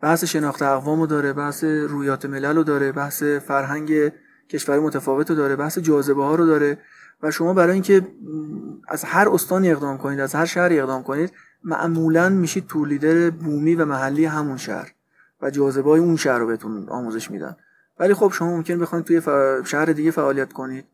بحث 0.00 0.24
شناخت 0.24 0.62
اقوامو 0.62 1.06
داره 1.06 1.32
بحث 1.32 1.64
رویات 1.64 2.26
ملل 2.26 2.56
رو 2.56 2.62
داره 2.62 2.92
بحث 2.92 3.22
فرهنگ 3.22 4.12
کشور 4.48 4.80
متفاوت 4.80 5.30
رو 5.30 5.36
داره 5.36 5.56
بحث 5.56 5.78
جاذبه 5.78 6.24
ها 6.24 6.34
رو 6.34 6.46
داره 6.46 6.78
و 7.22 7.30
شما 7.30 7.54
برای 7.54 7.72
اینکه 7.72 8.06
از 8.88 9.04
هر 9.04 9.28
استانی 9.28 9.70
اقدام 9.70 9.98
کنید 9.98 10.20
از 10.20 10.34
هر 10.34 10.44
شهری 10.44 10.80
اقدام 10.80 11.02
کنید 11.02 11.32
معمولا 11.64 12.28
میشید 12.28 12.66
تور 12.66 12.88
لیدر 12.88 13.30
بومی 13.30 13.74
و 13.74 13.84
محلی 13.84 14.24
همون 14.24 14.56
شهر 14.56 14.92
و 15.42 15.50
جاذبه 15.50 15.90
های 15.90 16.00
اون 16.00 16.16
شهر 16.16 16.38
رو 16.38 16.46
بهتون 16.46 16.88
آموزش 16.88 17.30
میدن. 17.30 17.56
ولی 17.98 18.14
خب 18.14 18.32
شما 18.34 18.56
ممکن 18.56 18.78
بخواید 18.78 19.04
توی 19.04 19.22
شهر 19.64 19.84
دیگه 19.84 20.10
فعالیت 20.10 20.52
کنید. 20.52 20.84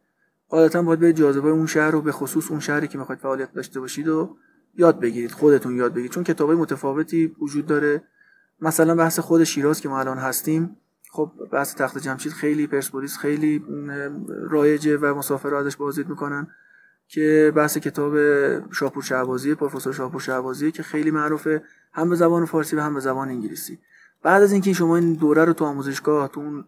غالبا 0.51 0.83
باید 0.83 1.01
به 1.01 1.13
جاذبه 1.13 1.49
اون 1.49 1.67
شهر 1.67 1.91
رو 1.91 2.03
به 2.03 2.13
خصوص 2.13 2.51
اون 2.51 2.61
شهری 2.61 2.89
که 2.89 2.99
می‌خواید 2.99 3.21
فعالیت 3.21 3.53
داشته 3.53 3.81
باشید 3.81 4.09
و 4.09 4.37
یاد 4.75 5.01
بگیرید 5.01 5.31
خودتون 5.31 5.77
یاد 5.77 5.93
بگیرید. 5.93 6.11
چون 6.11 6.25
کتابای 6.25 6.57
متفاوتی 6.57 7.37
وجود 7.41 7.67
داره. 7.67 8.03
مثلا 8.61 8.95
بحث 8.95 9.19
خود 9.19 9.45
شیراز 9.45 9.81
که 9.81 9.89
ما 9.89 10.01
الان 10.01 10.19
هستیم 10.19 10.77
خب 11.11 11.33
بحث 11.53 11.75
تخت 11.75 11.99
جمشید 11.99 12.33
خیلی 12.33 12.67
پرسپولیس 12.67 13.17
خیلی 13.17 13.65
رایجه 14.51 14.97
و 14.97 15.15
مسافر 15.15 15.55
ازش 15.55 15.77
بازدید 15.77 16.09
می‌کنن 16.09 16.47
که 17.09 17.53
بحث 17.57 17.79
کتاب 17.79 18.15
شاپور 18.73 19.03
شعبازی 19.03 19.55
پروفسور 19.55 19.93
شاپور 19.93 20.21
شعبازی 20.21 20.73
که 20.73 20.83
خیلی 20.83 21.11
معروفه 21.11 21.63
هم 21.93 22.11
به 22.11 22.17
زبان 22.17 22.45
فارسی 22.45 22.77
و 22.77 22.81
هم 22.81 22.95
به 22.95 23.01
زبان 23.01 23.29
انگلیسی. 23.29 23.79
بعد 24.23 24.43
از 24.43 24.53
اینکه 24.53 24.73
شما 24.73 24.97
این 24.97 25.15
دوره 25.15 25.45
رو 25.45 25.53
تو 25.53 25.65
آموزشگاه 25.65 26.29
تو 26.29 26.63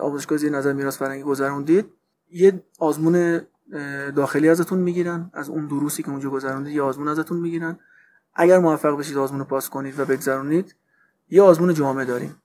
آموزشگاه 0.00 0.38
زیر 0.38 0.52
نظر 0.52 0.72
میراث 0.72 0.98
فرهنگی 0.98 1.22
گذروندید 1.22 1.86
یه 2.30 2.62
آزمون 2.78 3.40
داخلی 4.16 4.48
ازتون 4.48 4.78
می‌گیرن. 4.78 5.30
از 5.34 5.48
اون 5.48 5.66
دروسی 5.66 6.02
که 6.02 6.10
اونجا 6.10 6.30
گذروندید 6.30 6.74
یه 6.74 6.82
آزمون 6.82 7.08
ازتون 7.08 7.40
می‌گیرن. 7.40 7.78
اگر 8.34 8.58
موفق 8.58 8.98
بشید 8.98 9.18
آزمون 9.18 9.40
رو 9.40 9.46
پاس 9.46 9.68
کنید 9.68 10.00
و 10.00 10.04
بگذرونید 10.04 10.74
یه 11.30 11.42
آزمون 11.42 11.74
جامعه 11.74 12.04
داریم. 12.04 12.36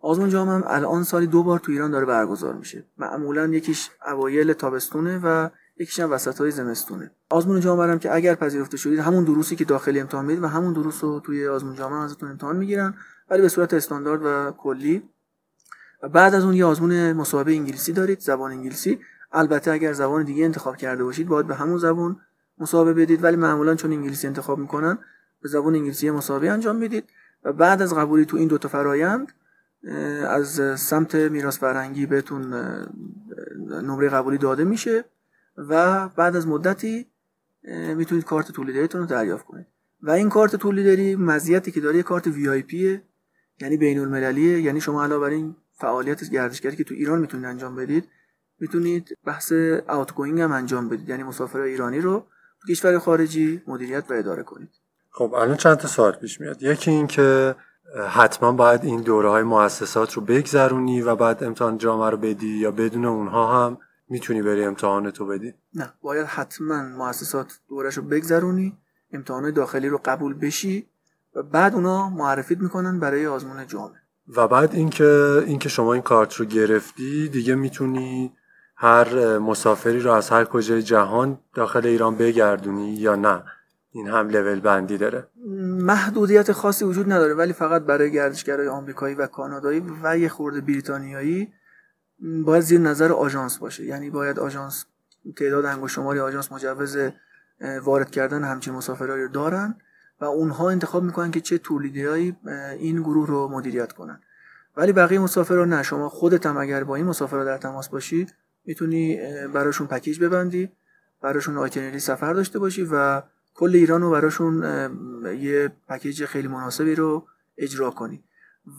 آزمون 0.00 0.30
جامعه 0.30 0.54
هم 0.54 0.64
الان 0.66 1.04
سالی 1.04 1.26
دو 1.26 1.42
بار 1.42 1.58
تو 1.58 1.72
ایران 1.72 1.90
داره 1.90 2.06
برگزار 2.06 2.54
میشه. 2.54 2.84
معمولا 2.98 3.46
یکیش 3.46 3.90
اوایل 4.06 4.52
تابستونه 4.52 5.20
و 5.24 5.48
یکیش 5.76 6.00
هم 6.00 6.12
وسط 6.12 6.38
های 6.38 6.50
زمستونه. 6.50 7.10
آزمون 7.30 7.60
جامعه 7.60 7.90
هم 7.90 7.98
که 7.98 8.14
اگر 8.14 8.34
پذیرفته 8.34 8.76
شدید 8.76 8.98
همون 8.98 9.24
دروسی 9.24 9.56
که 9.56 9.64
داخلی 9.64 10.00
امتحان 10.00 10.24
می‌دید 10.24 10.44
و 10.44 10.46
همون 10.46 10.72
دروس 10.72 11.04
رو 11.04 11.20
توی 11.20 11.48
آزمون 11.48 11.74
جامعه 11.74 11.98
ازتون 11.98 12.30
امتحان 12.30 12.56
می‌گیرن 12.56 12.94
ولی 13.30 13.42
به 13.42 13.48
صورت 13.48 13.74
استاندارد 13.74 14.20
و 14.24 14.52
کلی. 14.58 15.02
و 16.02 16.08
بعد 16.08 16.34
از 16.34 16.44
اون 16.44 16.54
یه 16.54 16.64
آزمون 16.64 17.12
مصاحبه 17.12 17.52
انگلیسی 17.52 17.92
دارید 17.92 18.20
زبان 18.20 18.50
انگلیسی. 18.50 19.00
البته 19.32 19.70
اگر 19.70 19.92
زبان 19.92 20.24
دیگه 20.24 20.44
انتخاب 20.44 20.76
کرده 20.76 21.04
باشید 21.04 21.28
باید 21.28 21.46
به 21.46 21.54
همون 21.54 21.78
زبان 21.78 22.20
مصاحبه 22.58 22.94
بدید. 22.94 23.24
ولی 23.24 23.36
معمولا 23.36 23.74
چون 23.74 23.92
انگلیسی 23.92 24.26
انتخاب 24.26 24.58
می‌کنن 24.58 24.98
به 25.42 25.48
زبان 25.48 25.74
انگلیسی 25.74 26.10
مصاحبه 26.10 26.50
انجام 26.50 26.76
می‌دید 26.76 27.04
و 27.44 27.52
بعد 27.52 27.82
از 27.82 27.94
قبولی 27.94 28.24
تو 28.24 28.36
این 28.36 28.48
دوتا 28.48 28.68
فرایند 28.68 29.32
از 30.28 30.80
سمت 30.80 31.14
میراث 31.14 31.58
فرهنگی 31.58 32.06
بهتون 32.06 32.54
نمره 33.82 34.08
قبولی 34.08 34.38
داده 34.38 34.64
میشه 34.64 35.04
و 35.56 36.08
بعد 36.08 36.36
از 36.36 36.46
مدتی 36.46 37.06
می‌تونید 37.96 38.24
کارت 38.24 38.52
تولیدریتون 38.52 39.00
رو 39.00 39.06
دریافت 39.06 39.46
کنید. 39.46 39.66
و 40.02 40.10
این 40.10 40.28
کارت 40.28 40.56
تولیدری 40.56 41.16
مزیتی 41.16 41.70
که 41.70 41.80
داره 41.80 42.02
کارت 42.02 42.26
وی 42.26 42.48
آی 42.48 42.62
پیه 42.62 43.02
یعنی 43.60 43.76
بین 43.76 43.98
المللیه 43.98 44.60
یعنی 44.60 44.80
شما 44.80 45.04
علاوه 45.04 45.20
بر 45.20 45.30
این 45.30 45.56
فعالیت 45.72 46.30
گردشگری 46.30 46.76
که 46.76 46.84
تو 46.84 46.94
ایران 46.94 47.20
می‌تونید 47.20 47.46
انجام 47.46 47.76
بدید 47.76 48.08
می‌تونید 48.62 49.18
بحث 49.24 49.52
اوتگوینگ 49.88 50.40
هم 50.40 50.52
انجام 50.52 50.88
بدید. 50.88 51.08
یعنی 51.08 51.22
مسافر 51.22 51.60
ایرانی 51.60 52.00
رو 52.00 52.26
کشور 52.68 52.98
خارجی 52.98 53.62
مدیریت 53.66 54.04
و 54.10 54.14
اداره 54.14 54.42
کنید. 54.42 54.70
خب 55.10 55.34
الان 55.34 55.56
چند 55.56 55.76
تا 55.76 55.88
سوال 55.88 56.12
پیش 56.12 56.40
میاد؟ 56.40 56.62
یکی 56.62 56.90
این 56.90 57.06
که 57.06 57.54
حتما 58.08 58.52
باید 58.52 58.84
این 58.84 59.00
دوره 59.00 59.28
های 59.28 59.42
مؤسسات 59.42 60.12
رو 60.12 60.22
بگذرونی 60.22 61.02
و 61.02 61.16
بعد 61.16 61.44
امتحان 61.44 61.78
جامعه 61.78 62.10
رو 62.10 62.16
بدی 62.16 62.58
یا 62.58 62.70
بدون 62.70 63.04
اونها 63.04 63.66
هم 63.66 63.78
می‌تونی 64.08 64.42
بری 64.42 64.64
امتحان 64.64 65.10
تو 65.10 65.26
بدی؟ 65.26 65.54
نه. 65.74 65.92
باید 66.02 66.26
حتما 66.26 66.82
مؤسسات 66.82 67.60
دورش 67.68 67.96
رو 67.96 68.02
بگذرونی 68.02 68.78
امتحان 69.12 69.50
داخلی 69.50 69.88
رو 69.88 70.00
قبول 70.04 70.34
بشی 70.34 70.86
و 71.34 71.42
بعد 71.42 71.74
اونا 71.74 72.10
معرفیت 72.10 72.58
می‌کنن 72.58 73.00
برای 73.00 73.26
آزمون 73.26 73.66
جامعه. 73.66 73.98
و 74.36 74.48
بعد 74.48 74.74
اینکه 74.74 75.42
اینکه 75.46 75.68
شما 75.68 75.92
این 75.92 76.02
کارت 76.02 76.34
رو 76.34 76.44
گرفتی 76.44 77.28
دیگه 77.28 77.54
می‌تونی 77.54 78.32
هر 78.84 79.38
مسافری 79.38 80.00
رو 80.00 80.12
از 80.12 80.30
هر 80.30 80.44
کجای 80.44 80.82
جهان 80.82 81.38
داخل 81.54 81.86
ایران 81.86 82.16
بگردونی 82.16 82.94
یا 82.94 83.16
نه. 83.16 83.42
این 83.90 84.08
هم 84.08 84.28
لول 84.28 84.60
بندی 84.60 84.98
داره. 84.98 85.26
محدودیت 85.62 86.52
خاصی 86.52 86.84
وجود 86.84 87.12
نداره 87.12 87.34
ولی 87.34 87.52
فقط 87.52 87.82
برای 87.82 88.12
گردشگرای 88.12 88.68
آمریکایی 88.68 89.14
و 89.14 89.26
کانادایی 89.26 89.82
و 90.02 90.18
یه 90.18 90.28
خورده 90.28 90.60
بریتانیایی 90.60 91.52
باید 92.44 92.62
زیر 92.62 92.80
نظر 92.80 93.12
آژانس 93.12 93.58
باشه. 93.58 93.84
یعنی 93.84 94.10
باید 94.10 94.38
آژانس 94.38 94.84
تعداد 95.36 95.64
انگشت 95.64 95.94
شماری 95.94 96.20
آژانس 96.20 96.52
مجوز 96.52 96.96
وارد 97.82 98.10
کردن 98.10 98.44
همچین 98.44 98.74
مسافرایی 98.74 99.22
رو 99.22 99.28
دارن 99.28 99.74
و 100.20 100.24
اونها 100.24 100.70
انتخاب 100.70 101.02
می‌کنن 101.02 101.30
که 101.30 101.40
چه 101.40 101.58
تولیدهایی 101.58 102.36
این 102.78 103.02
گروه 103.02 103.26
رو 103.26 103.48
مدیریت 103.48 103.92
کنن. 103.92 104.20
ولی 104.76 104.92
بقیه 104.92 105.18
مسافرا 105.18 105.64
نه. 105.64 105.82
شما 105.82 106.08
خودت 106.08 106.46
هم 106.46 106.56
اگر 106.56 106.84
با 106.84 106.96
این 106.96 107.06
مسافرا 107.06 107.44
در 107.44 107.58
تماس 107.58 107.88
باشی 107.88 108.26
می‌تونی 108.64 109.20
براشون 109.46 109.86
پکیج 109.86 110.20
ببندی 110.20 110.72
براشون 111.20 111.58
آیتنری 111.58 111.98
سفر 111.98 112.32
داشته 112.32 112.58
باشی 112.58 112.88
و 112.92 113.22
کل 113.54 113.74
ایران 113.74 114.02
رو 114.02 114.10
براشون 114.10 114.62
یه 115.40 115.72
پکیج 115.88 116.24
خیلی 116.24 116.48
مناسبی 116.48 116.94
رو 116.94 117.26
اجرا 117.58 117.90
کنی. 117.90 118.24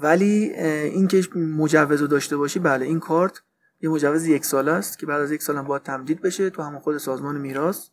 ولی 0.01 0.53
اینکه 0.53 1.23
مجوز 1.35 2.01
رو 2.01 2.07
داشته 2.07 2.37
باشی 2.37 2.59
بله 2.59 2.85
این 2.85 2.99
کارت 2.99 3.41
یه 3.81 3.89
مجوز 3.89 4.27
یک 4.27 4.45
سال 4.45 4.69
است 4.69 4.99
که 4.99 5.05
بعد 5.05 5.21
از 5.21 5.31
یک 5.31 5.43
سال 5.43 5.57
هم 5.57 5.63
باید 5.63 5.83
تمدید 5.83 6.21
بشه 6.21 6.49
تو 6.49 6.61
همون 6.61 6.79
خود 6.79 6.97
سازمان 6.97 7.37
میراث. 7.37 7.87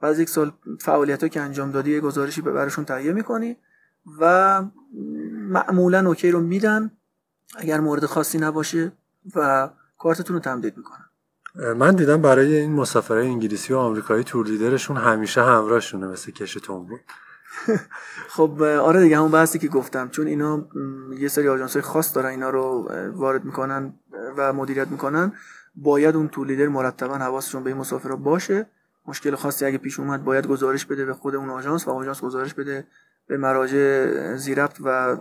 بعد 0.00 0.10
از 0.10 0.18
یک 0.18 0.28
سال 0.28 0.52
فعالیت 0.80 1.30
که 1.30 1.40
انجام 1.40 1.70
دادی 1.70 1.90
یه 1.90 2.00
گزارشی 2.00 2.40
براشون 2.40 2.84
تهیه 2.84 3.12
می‌کنی 3.12 3.56
و 4.20 4.62
معمولا 5.32 6.08
اوکی 6.08 6.30
رو 6.30 6.40
میدن 6.40 6.90
اگر 7.56 7.80
مورد 7.80 8.06
خاصی 8.06 8.38
نباشه 8.38 8.92
و 9.34 9.70
کارتتون 9.98 10.36
رو 10.36 10.40
تمدید 10.40 10.76
می‌کنن. 10.76 11.03
من 11.54 11.94
دیدم 11.94 12.22
برای 12.22 12.56
این 12.56 12.72
مسافرای 12.72 13.26
انگلیسی 13.26 13.72
و 13.72 13.76
آمریکایی 13.76 14.24
تور 14.24 14.46
لیدرشون 14.46 14.96
همیشه 14.96 15.42
همراهشونه 15.42 16.06
مثل 16.06 16.32
کشتون 16.32 16.86
بود. 16.86 17.00
خب 18.36 18.62
آره 18.62 19.00
دیگه 19.00 19.16
همون 19.16 19.30
بحثی 19.30 19.58
که 19.58 19.68
گفتم. 19.68 20.08
چون 20.08 20.26
اینا 20.26 20.68
یه 21.18 21.28
سری 21.28 21.48
آژانس 21.48 21.76
خاص 21.76 22.14
دارن 22.14 22.30
اینا 22.30 22.50
رو 22.50 22.88
وارد 23.14 23.44
می‌کنن 23.44 23.94
و 24.36 24.52
مدیریت 24.52 24.88
می‌کنن. 24.88 25.32
باید 25.76 26.16
اون 26.16 26.28
تور 26.28 26.46
لیدر 26.46 26.68
مرتبا 26.68 27.14
حواسشون 27.14 27.64
به 27.64 27.70
این 27.70 27.76
مسافر 27.76 28.08
باشه. 28.08 28.66
مشکل 29.06 29.34
خاصی 29.34 29.64
اگه 29.64 29.78
پیش 29.78 30.00
اومد 30.00 30.24
باید 30.24 30.46
گزارش 30.46 30.86
بده 30.86 31.04
به 31.04 31.14
خود 31.14 31.34
اون 31.34 31.50
آژانس 31.50 31.88
و 31.88 31.90
آژانس 31.90 32.20
گزارش 32.20 32.54
بده 32.54 32.86
به 33.26 33.36
مراجع 33.36 34.06
زیرفت 34.36 34.76
و 34.84 35.16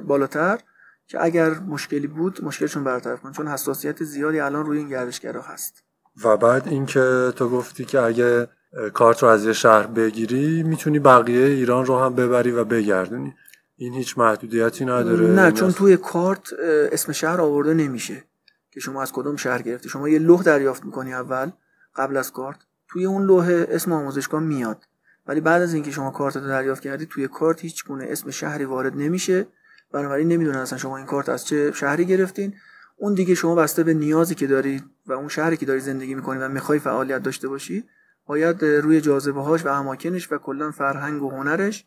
بالاتر. 0.00 0.58
که 1.06 1.24
اگر 1.24 1.50
مشکلی 1.58 2.06
بود 2.06 2.44
مشکلشون 2.44 2.84
برطرف 2.84 3.20
کن 3.20 3.32
چون 3.32 3.48
حساسیت 3.48 4.04
زیادی 4.04 4.40
الان 4.40 4.66
روی 4.66 4.78
این 4.78 4.88
گردشگرا 4.88 5.42
هست. 5.42 5.82
و 6.24 6.36
بعد 6.36 6.68
اینکه 6.68 7.32
تو 7.36 7.48
گفتی 7.48 7.84
که 7.84 8.00
اگه 8.00 8.48
کارت 8.94 9.22
رو 9.22 9.28
از 9.28 9.44
یه 9.44 9.52
شهر 9.52 9.86
بگیری 9.86 10.62
می‌تونی 10.62 10.98
بقیه 10.98 11.46
ایران 11.46 11.86
رو 11.86 11.98
هم 11.98 12.14
ببری 12.14 12.50
و 12.50 12.64
بگردونی. 12.64 13.34
این 13.76 13.94
هیچ 13.94 14.18
محدودیتی 14.18 14.84
نداره. 14.84 15.26
نه 15.26 15.52
چون 15.52 15.72
توی 15.72 15.96
کارت 15.96 16.52
اسم 16.92 17.12
شهر 17.12 17.40
آورده 17.40 17.74
نمیشه 17.74 18.24
که 18.70 18.80
شما 18.80 19.02
از 19.02 19.12
کدوم 19.12 19.36
شهر 19.36 19.62
گرفتی. 19.62 19.88
شما 19.88 20.08
یه 20.08 20.18
لوح 20.18 20.42
دریافت 20.42 20.84
می‌کنی 20.84 21.14
اول 21.14 21.50
قبل 21.96 22.16
از 22.16 22.32
کارت 22.32 22.58
توی 22.88 23.04
اون 23.04 23.22
لوح 23.26 23.64
اسم 23.68 23.92
آموزشگاه 23.92 24.40
میاد. 24.40 24.84
ولی 25.26 25.40
بعد 25.40 25.62
از 25.62 25.74
اینکه 25.74 25.90
شما 25.90 26.10
کارت 26.10 26.36
رو 26.36 26.48
دریافت 26.48 26.82
کردی 26.82 27.06
توی 27.06 27.28
کارت 27.28 27.60
هیچ 27.60 27.84
گونه 27.84 28.06
اسم 28.08 28.30
شهری 28.30 28.64
وارد 28.64 28.96
نمیشه. 28.96 29.46
بنابراین 29.94 30.28
نمی‌دونن 30.28 30.58
اصلا 30.58 30.78
شما 30.78 30.96
این 30.96 31.06
کارت 31.06 31.28
از 31.28 31.46
چه 31.46 31.72
شهری 31.72 32.04
گرفتین. 32.04 32.54
اون 32.96 33.14
دیگه 33.14 33.34
شما 33.34 33.54
بسته 33.54 33.82
به 33.82 33.94
نیازی 33.94 34.34
که 34.34 34.46
داری 34.46 34.82
و 35.06 35.12
اون 35.12 35.28
شهری 35.28 35.56
که 35.56 35.66
داری 35.66 35.80
زندگی 35.80 36.14
می‌کنی 36.14 36.38
و 36.38 36.48
می‌خوای 36.48 36.78
فعالیت 36.78 37.22
داشته 37.22 37.48
باشی 37.48 37.84
باید 38.26 38.64
روی 38.64 39.00
جاذبه 39.00 39.42
هاش 39.42 39.66
و 39.66 39.68
اماکنش 39.68 40.32
و 40.32 40.38
کلا 40.38 40.70
فرهنگ 40.70 41.22
و 41.22 41.30
هنرش 41.30 41.84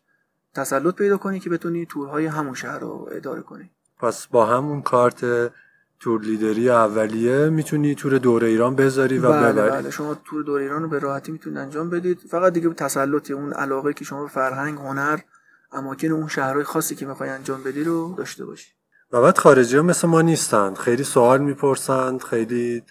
تسلط 0.54 0.96
پیدا 0.96 1.18
کنی 1.18 1.40
که 1.40 1.50
بتونی 1.50 1.86
تورهای 1.86 2.26
همون 2.26 2.54
شهر 2.54 2.80
رو 2.80 3.10
اداره 3.12 3.42
کنی. 3.42 3.70
پس 4.00 4.28
با 4.28 4.46
همون 4.46 4.82
کارت 4.82 5.52
تور 6.00 6.22
لیدری 6.22 6.70
اولیه 6.70 7.50
می‌تونی 7.50 7.96
تور 7.96 8.18
دور 8.18 8.44
ایران 8.44 8.76
بذاری 8.76 9.18
و 9.18 9.32
بله 9.32 9.52
ببری. 9.52 9.70
بله. 9.72 9.90
شما 9.92 10.16
تور 10.16 10.44
دور 10.44 10.60
ایران 10.60 10.82
رو 10.82 10.90
به 10.90 11.00
راحتی 11.00 11.32
می‌تونید 11.32 11.60
انجام 11.60 11.90
بدید. 11.90 12.20
فقط 12.20 12.54
دیگه 12.54 12.70
تسلط 12.70 13.32
اون 13.32 13.54
علاقه 13.54 13.94
که 13.94 14.06
شما 14.06 14.24
به 14.24 14.30
فرهنگ 14.30 14.78
هنر 14.78 15.20
اماکن 15.72 16.12
اون 16.12 16.28
شهرهای 16.28 16.64
خاصی 16.64 16.96
که 16.96 17.06
می‌خوای 17.06 17.30
انجام 17.30 17.64
بدی 17.64 17.84
رو 17.84 18.16
داشته 18.18 18.46
باشی. 18.46 18.72
و 19.12 19.22
بعد 19.22 19.38
خارجی 19.38 19.78
ها 19.78 19.84
مثل 19.84 20.08
ما 20.08 20.22
نیستند 20.22 20.78
خیلی 20.78 21.04
سوال 21.04 21.42
می‌پرسند 21.42 22.24
خیلی 22.24 22.84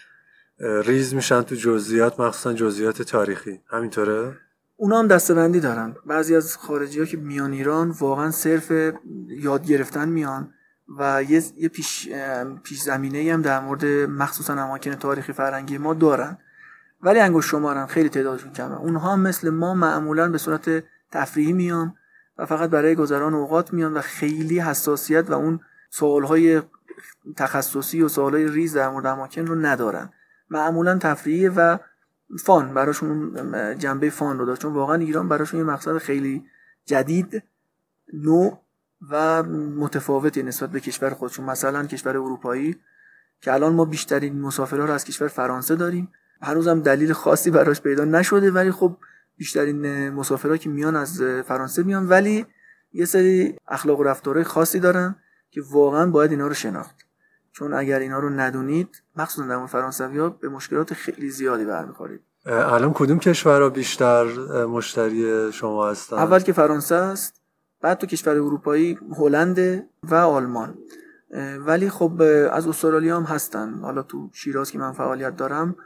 ریز 0.59 1.14
میشن 1.14 1.42
تو 1.42 1.54
جزئیات 1.54 2.21
مخصوصا 2.21 2.52
جزئیات 2.52 3.02
تاریخی. 3.02 3.61
همینطوره؟ 3.66 4.37
اونا 4.76 4.99
هم 4.99 5.06
دستبندی 5.06 5.61
دارن. 5.61 5.97
بعضی 6.06 6.37
از 6.37 6.56
خارجی 6.56 6.99
ها 6.99 7.04
که 7.04 7.16
میان 7.16 7.52
ایران 7.52 7.90
واقعا 7.90 8.30
صرف 8.30 8.71
یاد 9.28 9.66
گرفتن 9.66 10.09
میان 10.09 10.52
و 10.99 11.23
یه, 11.23 11.42
یه 11.56 11.68
پیش, 11.68 12.09
پیش 12.62 12.83
زمینه 12.83 13.33
هم 13.33 13.42
در 13.42 13.61
مورد 13.61 13.85
مخصوصا 14.09 14.52
اماکن 14.52 14.95
تاریخی 14.95 15.33
فرنگی 15.33 15.78
ما 15.78 15.95
دارن. 15.95 16.38
ولی 17.02 17.21
انگوش 17.21 17.50
شمارن 17.50 17.87
خیلی 17.87 18.09
تعدادشون 18.09 18.52
کمه. 18.52 18.80
اونها 18.80 19.12
هم 19.12 19.21
مثل 19.21 19.50
ما 19.50 19.75
معمولا 19.75 20.28
به 20.28 20.38
صورت 20.38 20.85
تفریحی 21.12 21.52
میان. 21.52 21.95
و 22.38 22.47
فقط 22.47 22.71
برای 22.71 22.95
گذران 22.95 23.35
اوقات 23.35 23.73
میان 23.73 23.95
و 23.95 24.00
خیلی 24.00 24.61
حساسیت 24.61 25.31
و 25.31 25.33
اون 25.33 25.61
سوالهای 25.90 26.62
تخصصی 27.37 28.02
و 28.02 28.09
سوالهای 28.09 28.49
ریز 28.49 28.76
در 28.76 28.88
مورد 28.88 29.07
اماکن 29.07 29.47
رو 29.47 29.55
ندارن. 29.55 30.11
معمولا 30.50 30.99
تفریحی 30.99 31.49
و 31.49 31.78
فان 32.38 32.75
براشون 32.75 33.35
جنبه 33.78 34.11
فان 34.11 34.38
رو 34.38 34.47
داشت. 34.47 34.62
چون 34.62 34.73
واقعا 34.73 34.97
ایران 34.97 35.28
براشون 35.28 35.61
یه 35.61 35.66
مقصد 35.66 35.99
خیلی 35.99 36.45
جدید 36.85 37.43
نوع 38.12 38.61
و 39.11 39.43
متفاوتی 39.43 40.43
نسبت 40.43 40.71
به 40.71 40.81
کشور 40.81 41.11
خودشون. 41.11 41.45
مثلا 41.45 41.87
کشور 41.87 42.16
اروپایی 42.16 42.76
که 43.40 43.52
الان 43.52 43.73
ما 43.73 43.85
بیشترین 43.85 44.40
مسافرها 44.40 44.85
رو 44.85 44.93
از 44.93 45.05
کشور 45.05 45.28
فرانسه 45.28 45.76
داریم. 45.76 46.09
هنوزم 46.43 46.81
دلیل 46.81 47.12
خاصی 47.12 47.50
براش 47.50 47.81
پیدا 47.81 48.05
نشده 48.05 48.50
ولی 48.50 48.71
خب 48.71 48.97
بیشترین 49.37 50.09
مسافرها 50.09 50.57
که 50.57 50.69
میان 50.69 50.97
از 50.97 51.23
فرانسه 51.23 51.83
میان 51.83 52.09
ولی 52.09 52.47
یه 52.93 53.05
سری 53.05 53.57
اخلاق 53.69 54.00
و 54.00 54.02
رفتارهای 54.02 54.45
خاصی 54.45 54.81
دارن 54.81 55.16
که 55.50 55.62
واقعا 55.71 56.11
باید 56.11 56.31
اینا 56.31 56.47
رو 56.47 56.55
شناخت. 56.55 56.97
چون 57.52 57.75
اگر 57.75 57.99
اینا 57.99 58.19
رو 58.19 58.31
ندونید 58.31 59.02
مخصوصا 59.16 59.49
در 59.49 59.66
فرانسوی 59.66 60.19
ها 60.19 60.28
به 60.28 60.49
مشکلات 60.49 60.95
خیلی 60.95 61.31
زیادی 61.31 61.64
برمیخورید. 61.64 62.21
الان 62.47 62.93
کدوم 62.95 63.19
کشورها 63.19 63.69
بیشتر 63.69 64.25
مشتری 64.64 65.52
شما 65.52 65.88
هستن؟ 65.88 66.16
اول 66.16 66.38
که 66.38 66.52
فرانسه 66.52 66.95
است 66.95 67.40
بعد 67.81 67.99
تو 67.99 68.07
کشور 68.07 68.35
اروپایی 68.35 68.99
هلند 69.16 69.88
و 70.02 70.14
آلمان. 70.14 70.78
ولی 71.59 71.90
خب 71.90 72.23
از 72.52 72.66
استرالیا 72.66 73.16
هم 73.16 73.23
هستن. 73.23 73.75
حالا 73.75 74.02
تو 74.02 74.31
شیراز 74.33 74.71
که 74.71 74.78
من 74.78 74.93
فعالیت 74.93 75.37
دارم 75.37 75.76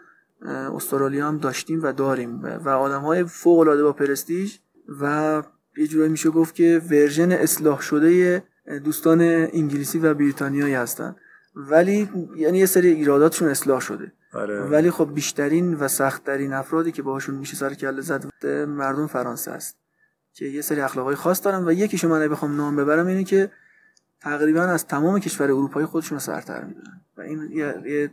استرالیا 0.47 1.29
هم 1.29 1.39
داشتیم 1.39 1.83
و 1.83 1.93
داریم. 1.93 2.43
و 2.65 2.69
آدم 2.69 3.01
های 3.01 3.25
فوق 3.25 3.59
العاده 3.59 3.83
با 3.83 3.93
پرستیژ 3.93 4.59
و 5.01 5.43
یه 5.77 5.87
جورایی 5.87 6.11
میشه 6.11 6.31
گفت 6.31 6.55
که 6.55 6.83
ورژن 6.91 7.33
اصلاح 7.33 7.81
شده 7.81 8.43
دوستان 8.85 9.21
انگلیسی 9.53 9.99
و 9.99 10.15
بریتانیایی 10.15 10.75
هستن. 10.75 11.17
ولی 11.55 12.09
یعنی 12.37 12.59
یه 12.59 12.67
سری 12.67 12.89
ایراداتشون 12.89 13.49
اصلاح 13.49 13.81
شده. 13.81 14.13
آره. 14.33 14.61
ولی 14.61 14.91
خب 14.91 15.15
بیشترین 15.15 15.75
و 15.75 15.89
سختترین 15.89 16.53
افرادی 16.53 16.93
که 16.93 17.03
باهاشون 17.03 17.35
میشه 17.35 17.57
سر 17.57 17.75
کله 17.75 18.01
زد 18.01 18.25
مردم 18.69 19.07
فرانسه 19.07 19.51
است 19.51 19.77
که 20.35 20.45
یه 20.45 20.63
سری 20.63 20.81
اخلاقای 20.81 21.15
خاص 21.15 21.45
دارن 21.45 21.69
و 21.69 21.73
یکیشو 21.73 22.09
من 22.09 22.29
بخوام 22.29 22.57
نام 22.57 22.77
ببرم 22.77 23.07
اینه 23.07 23.25
که 23.25 23.51
تقریبا 24.23 24.63
از 24.63 24.87
تمام 24.87 25.19
کشور 25.21 25.47
اروپایی 25.47 25.87
خودشون 25.87 26.17
رو 26.17 26.21
سرتر 26.21 26.65
می‌دونن 26.65 27.01
و 27.17 27.21
این 27.21 27.51
یه 27.53 28.11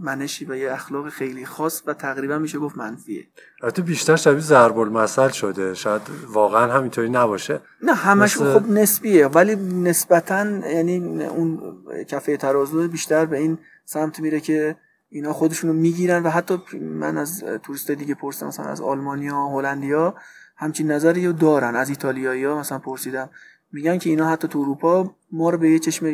منشی 0.00 0.44
و 0.44 0.56
یه 0.56 0.72
اخلاق 0.72 1.08
خیلی 1.08 1.46
خاص 1.46 1.82
و 1.86 1.94
تقریبا 1.94 2.38
میشه 2.38 2.58
گفت 2.58 2.78
منفیه. 2.78 3.26
البته 3.62 3.82
بیشتر 3.82 4.16
شبیه 4.16 4.40
ضرب 4.40 4.78
المثل 4.78 5.28
شده. 5.28 5.74
شاید 5.74 6.02
واقعا 6.28 6.72
همینطوری 6.72 7.10
نباشه. 7.10 7.60
نه 7.82 7.94
همش 7.94 8.36
مثل... 8.36 8.58
خب 8.58 8.70
نسبیه. 8.70 9.26
ولی 9.26 9.56
نسبتا 9.82 10.46
یعنی 10.46 11.24
اون 11.24 11.76
کفه 12.08 12.36
ترازو 12.36 12.88
بیشتر 12.88 13.24
به 13.24 13.38
این 13.38 13.58
سمت 13.84 14.20
میره 14.20 14.40
که 14.40 14.76
اینا 15.08 15.32
خودشونو 15.32 15.72
می‌گیرن 15.72 16.22
و 16.22 16.30
حتی 16.30 16.58
من 16.80 17.18
از 17.18 17.44
توریست 17.62 17.90
دیگه 17.90 18.14
پرسیدم 18.14 18.46
مثلا 18.46 18.66
از 18.66 18.80
آلمانیا 18.80 19.46
هلندیا 19.46 20.14
همچین 20.56 20.90
نظری 20.90 21.26
رو 21.26 21.32
دارن. 21.32 21.76
از 21.76 21.88
ایتالیایی 21.88 22.44
ها 22.44 22.58
مثلا 22.58 22.78
پرسیدم. 22.78 23.30
میگن 23.72 23.98
که 23.98 24.10
اینا 24.10 24.28
حتی 24.28 24.48
تو 24.48 24.58
اروپا 24.58 25.14
ما 25.32 25.50
رو 25.50 25.58
به 25.58 25.70
یه 25.70 25.78
چشم 25.78 26.06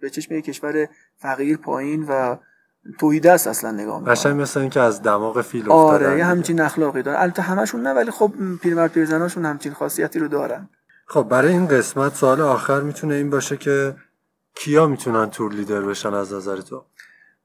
به 0.00 0.10
چشم 0.10 0.34
یه 0.34 0.42
کشور 0.42 0.88
فقیر 1.16 1.56
پایین 1.56 2.06
و 2.08 2.36
توحیده 2.98 3.32
است 3.32 3.46
اصلا 3.46 3.70
نگاه 3.70 3.98
می‌کنن. 3.98 4.14
قشنگ 4.14 4.40
مثل 4.40 4.60
اینکه 4.60 4.80
از 4.80 5.02
دماغ 5.02 5.40
فیل 5.40 5.70
افتادن. 5.70 6.06
آره 6.06 6.18
یه 6.18 6.24
همچین 6.24 6.60
اخلاقی 6.60 7.02
دارن. 7.02 7.20
البته 7.20 7.42
همشون 7.42 7.80
نه 7.82 7.92
ولی 7.92 8.10
خب 8.10 8.32
پیرمرد 8.62 8.92
پیرزناشون 8.92 9.44
همچین 9.44 9.72
خاصیتی 9.72 10.18
رو 10.18 10.28
دارن. 10.28 10.68
خب 11.06 11.22
برای 11.22 11.52
این 11.52 11.66
قسمت 11.66 12.14
سال 12.14 12.40
آخر 12.40 12.80
می‌تونه 12.80 13.14
این 13.14 13.30
باشه 13.30 13.56
که 13.56 13.96
کیا 14.54 14.86
می‌تونن 14.86 15.30
تور 15.30 15.52
لیدر 15.52 15.80
بشن 15.80 16.14
از 16.14 16.32
نظر 16.32 16.60
تو؟ 16.60 16.84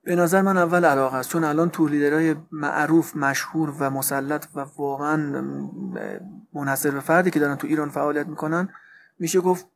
به 0.04 0.16
نظر 0.16 0.42
من 0.42 0.58
اول 0.58 0.86
علاقه 0.86 1.18
است 1.18 1.30
چون 1.30 1.44
الان 1.44 1.70
تور 1.70 1.90
لیدرهای 1.90 2.36
معروف 2.52 3.16
مشهور 3.16 3.74
و 3.80 3.90
مسلط 3.90 4.46
و 4.56 4.66
واقعا 4.78 5.44
منحصر 6.54 6.92
به 6.92 7.00
فردی 7.00 7.32
که 7.32 7.40
دارن 7.40 7.56
تو 7.56 7.68
ایران 7.68 7.90
فعالیت 7.90 8.28
می‌کنن 8.28 8.70
میشه 9.20 9.40
گفت 9.42 9.68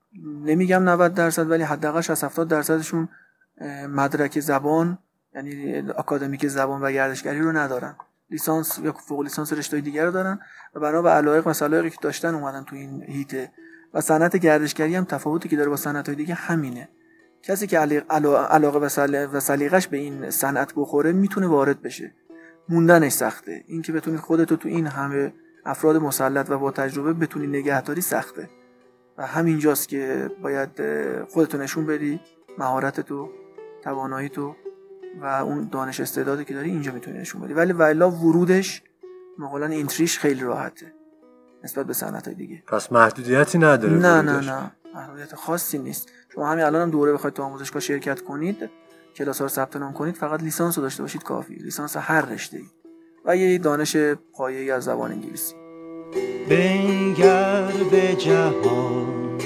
نمیگم 0.44 0.84
90 0.84 1.14
درصد 1.14 1.50
ولی 1.50 1.64
حداقل 1.64 2.02
60 2.02 2.24
70 2.24 2.48
درصدشون 2.48 3.10
مدرک 3.90 4.40
زبان 4.40 4.98
یعنی 5.36 5.78
اکادمیک 5.78 6.48
زبان 6.48 6.82
و 6.82 6.92
گردشگری 6.92 7.40
رو 7.40 7.52
ندارن. 7.52 7.96
لیسانس 8.30 8.80
یا 8.84 8.94
فوق 8.94 9.22
لیسانس 9.22 9.54
رشته 9.54 9.82
دیگر 9.82 10.06
رو 10.06 10.12
دارن 10.12 10.40
و 10.76 10.80
بنا 10.80 11.02
به 11.02 11.10
علایق 11.10 11.48
و 11.48 11.54
سلایقی 11.54 11.90
که 11.90 11.98
داشتن 12.02 12.36
اومدن 12.36 12.64
تو 12.64 12.76
این 12.76 13.04
هیته 13.04 13.52
و 13.94 14.02
صنعت 14.02 14.38
گردشگری 14.38 14.96
هم 14.96 15.04
تفاوتی 15.04 15.50
که 15.50 15.58
داره 15.58 15.70
با 15.70 15.76
صنعت 15.76 16.10
دیگه 16.10 16.34
همینه. 16.34 16.90
کسی 17.44 17.68
که 17.68 17.80
علاقه 17.80 18.80
و 19.10 19.40
سلیقش 19.40 19.88
به 19.88 19.98
این 19.98 20.30
صنعت 20.30 20.74
بخوره 20.76 21.12
می‌تونه 21.12 21.48
وارد 21.48 21.82
بشه. 21.82 22.12
موندنش 22.70 23.12
سخته. 23.12 23.64
اینکه 23.68 23.92
بتونی 23.94 24.18
خودتو 24.18 24.56
تو 24.56 24.70
این 24.70 24.88
همه 24.88 25.34
افراد 25.66 25.96
مسلط 25.96 26.50
و 26.50 26.58
با 26.58 26.72
تجربه 26.72 27.14
بتونی 27.14 27.48
نگهداری 27.48 28.02
سخته. 28.02 28.50
و 29.18 29.28
همینجاست 29.28 29.88
که 29.88 30.32
باید 30.42 30.70
خودتو 31.24 31.58
نشون 31.58 31.86
بدی 31.86 32.20
مهارت 32.58 33.00
تو 33.00 33.30
توانایی 33.84 34.30
تو 34.30 34.56
و 35.22 35.26
اون 35.26 35.70
دانش 35.72 36.00
استعدادی 36.00 36.46
که 36.46 36.54
داری 36.54 36.70
اینجا 36.70 36.92
می‌تونی 36.92 37.18
نشون 37.20 37.42
بدی. 37.42 37.54
ولی 37.54 37.74
والا 37.74 38.12
ورودش 38.12 38.84
مقالا 39.38 39.66
اینتریش 39.66 40.20
خیلی 40.20 40.42
راحته 40.42 40.94
نسبت 41.64 41.86
به 41.86 41.94
صنعت 41.94 42.30
دیگه. 42.30 42.64
پس 42.68 42.92
محدودیتی 42.92 43.58
نداره 43.58 43.94
نه 43.94 44.22
نه 44.22 44.40
نه. 44.40 44.72
محدودیت 44.96 45.36
خاصی 45.36 45.78
نیست. 45.78 46.12
شما 46.34 46.52
همین 46.52 46.66
الان 46.66 46.82
هم 46.82 46.92
دوره 46.92 47.14
بخواید 47.14 47.34
تو 47.34 47.44
آموزشگاه 47.44 47.80
شرکت 47.80 48.22
کنید 48.22 48.70
کلاس 49.16 49.42
رو 49.42 49.48
ثبت 49.48 49.76
نام 49.76 49.94
کنید 49.94 50.16
فقط 50.16 50.44
لیسانس 50.44 50.78
رو 50.78 50.84
داشته 50.84 51.04
باشید 51.04 51.24
کافی. 51.24 51.54
لیسانس 51.54 51.98
هر 51.98 52.22
رشته 52.22 52.58
ای 52.58 52.66
و 53.26 53.38
یه 53.38 53.58
دانش 53.58 53.98
پایه‌ای 54.34 54.72
از 54.72 54.84
زبان 54.84 55.12
انگلیسی. 55.12 55.56
بنگر 56.50 57.72
به 57.92 58.16
جهان 58.16 59.38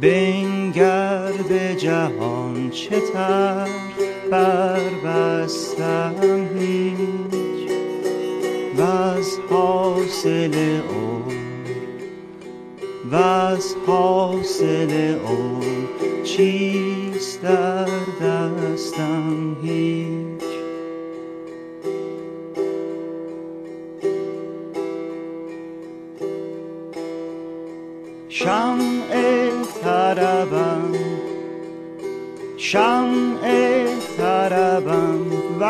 بنگر 0.00 1.32
به 1.48 1.74
جهان 1.78 2.70
چه 2.70 3.00
تر 3.12 3.68
بربستم 4.30 6.14
هیچ؟ 6.58 7.70
و 8.78 8.82
از 8.82 9.38
حاصل 9.50 10.80
اون 10.88 11.36
و 13.12 13.16
از 13.16 13.74
حاصل 13.86 15.16
اون 15.24 15.88
چیست 16.24 17.42
در 17.42 17.86
دستم 18.22 19.56
هیچ؟ 19.62 20.15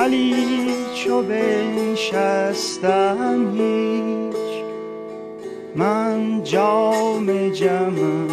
ولی 0.07 0.75
چو 0.95 1.23
بنشستم 1.23 3.19
هیچ. 3.55 4.37
من 5.77 6.45
جام 6.45 7.49
جمم 7.49 8.29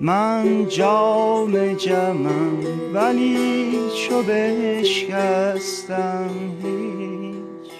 من 0.00 0.68
جام 0.68 1.74
جمم 1.74 2.58
ولی 2.94 3.78
چو 3.96 4.22
بشکستم 4.22 6.30
هیچ. 6.62 7.70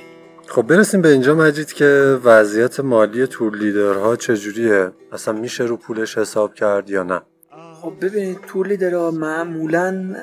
خب 0.47 0.63
برسیم 0.63 1.03
به 1.03 1.09
اینجا 1.09 1.35
مجید 1.35 1.73
که 1.73 2.19
وضعیت 2.25 2.81
مالی 2.81 3.27
تور 3.27 3.57
لیدرها 3.57 4.17
چجوریه؟ 4.17 4.91
اصلا 5.13 5.35
میشه 5.35 5.65
رو 5.65 5.77
پولش 5.77 6.19
حساب 6.19 6.55
کرد 6.55 6.91
یا 6.91 7.03
نه؟ 7.03 7.21
خب 7.83 7.93
ببینید 8.01 8.39
تور 8.47 8.67
لیدرها 8.67 9.11
معمولا 9.11 10.15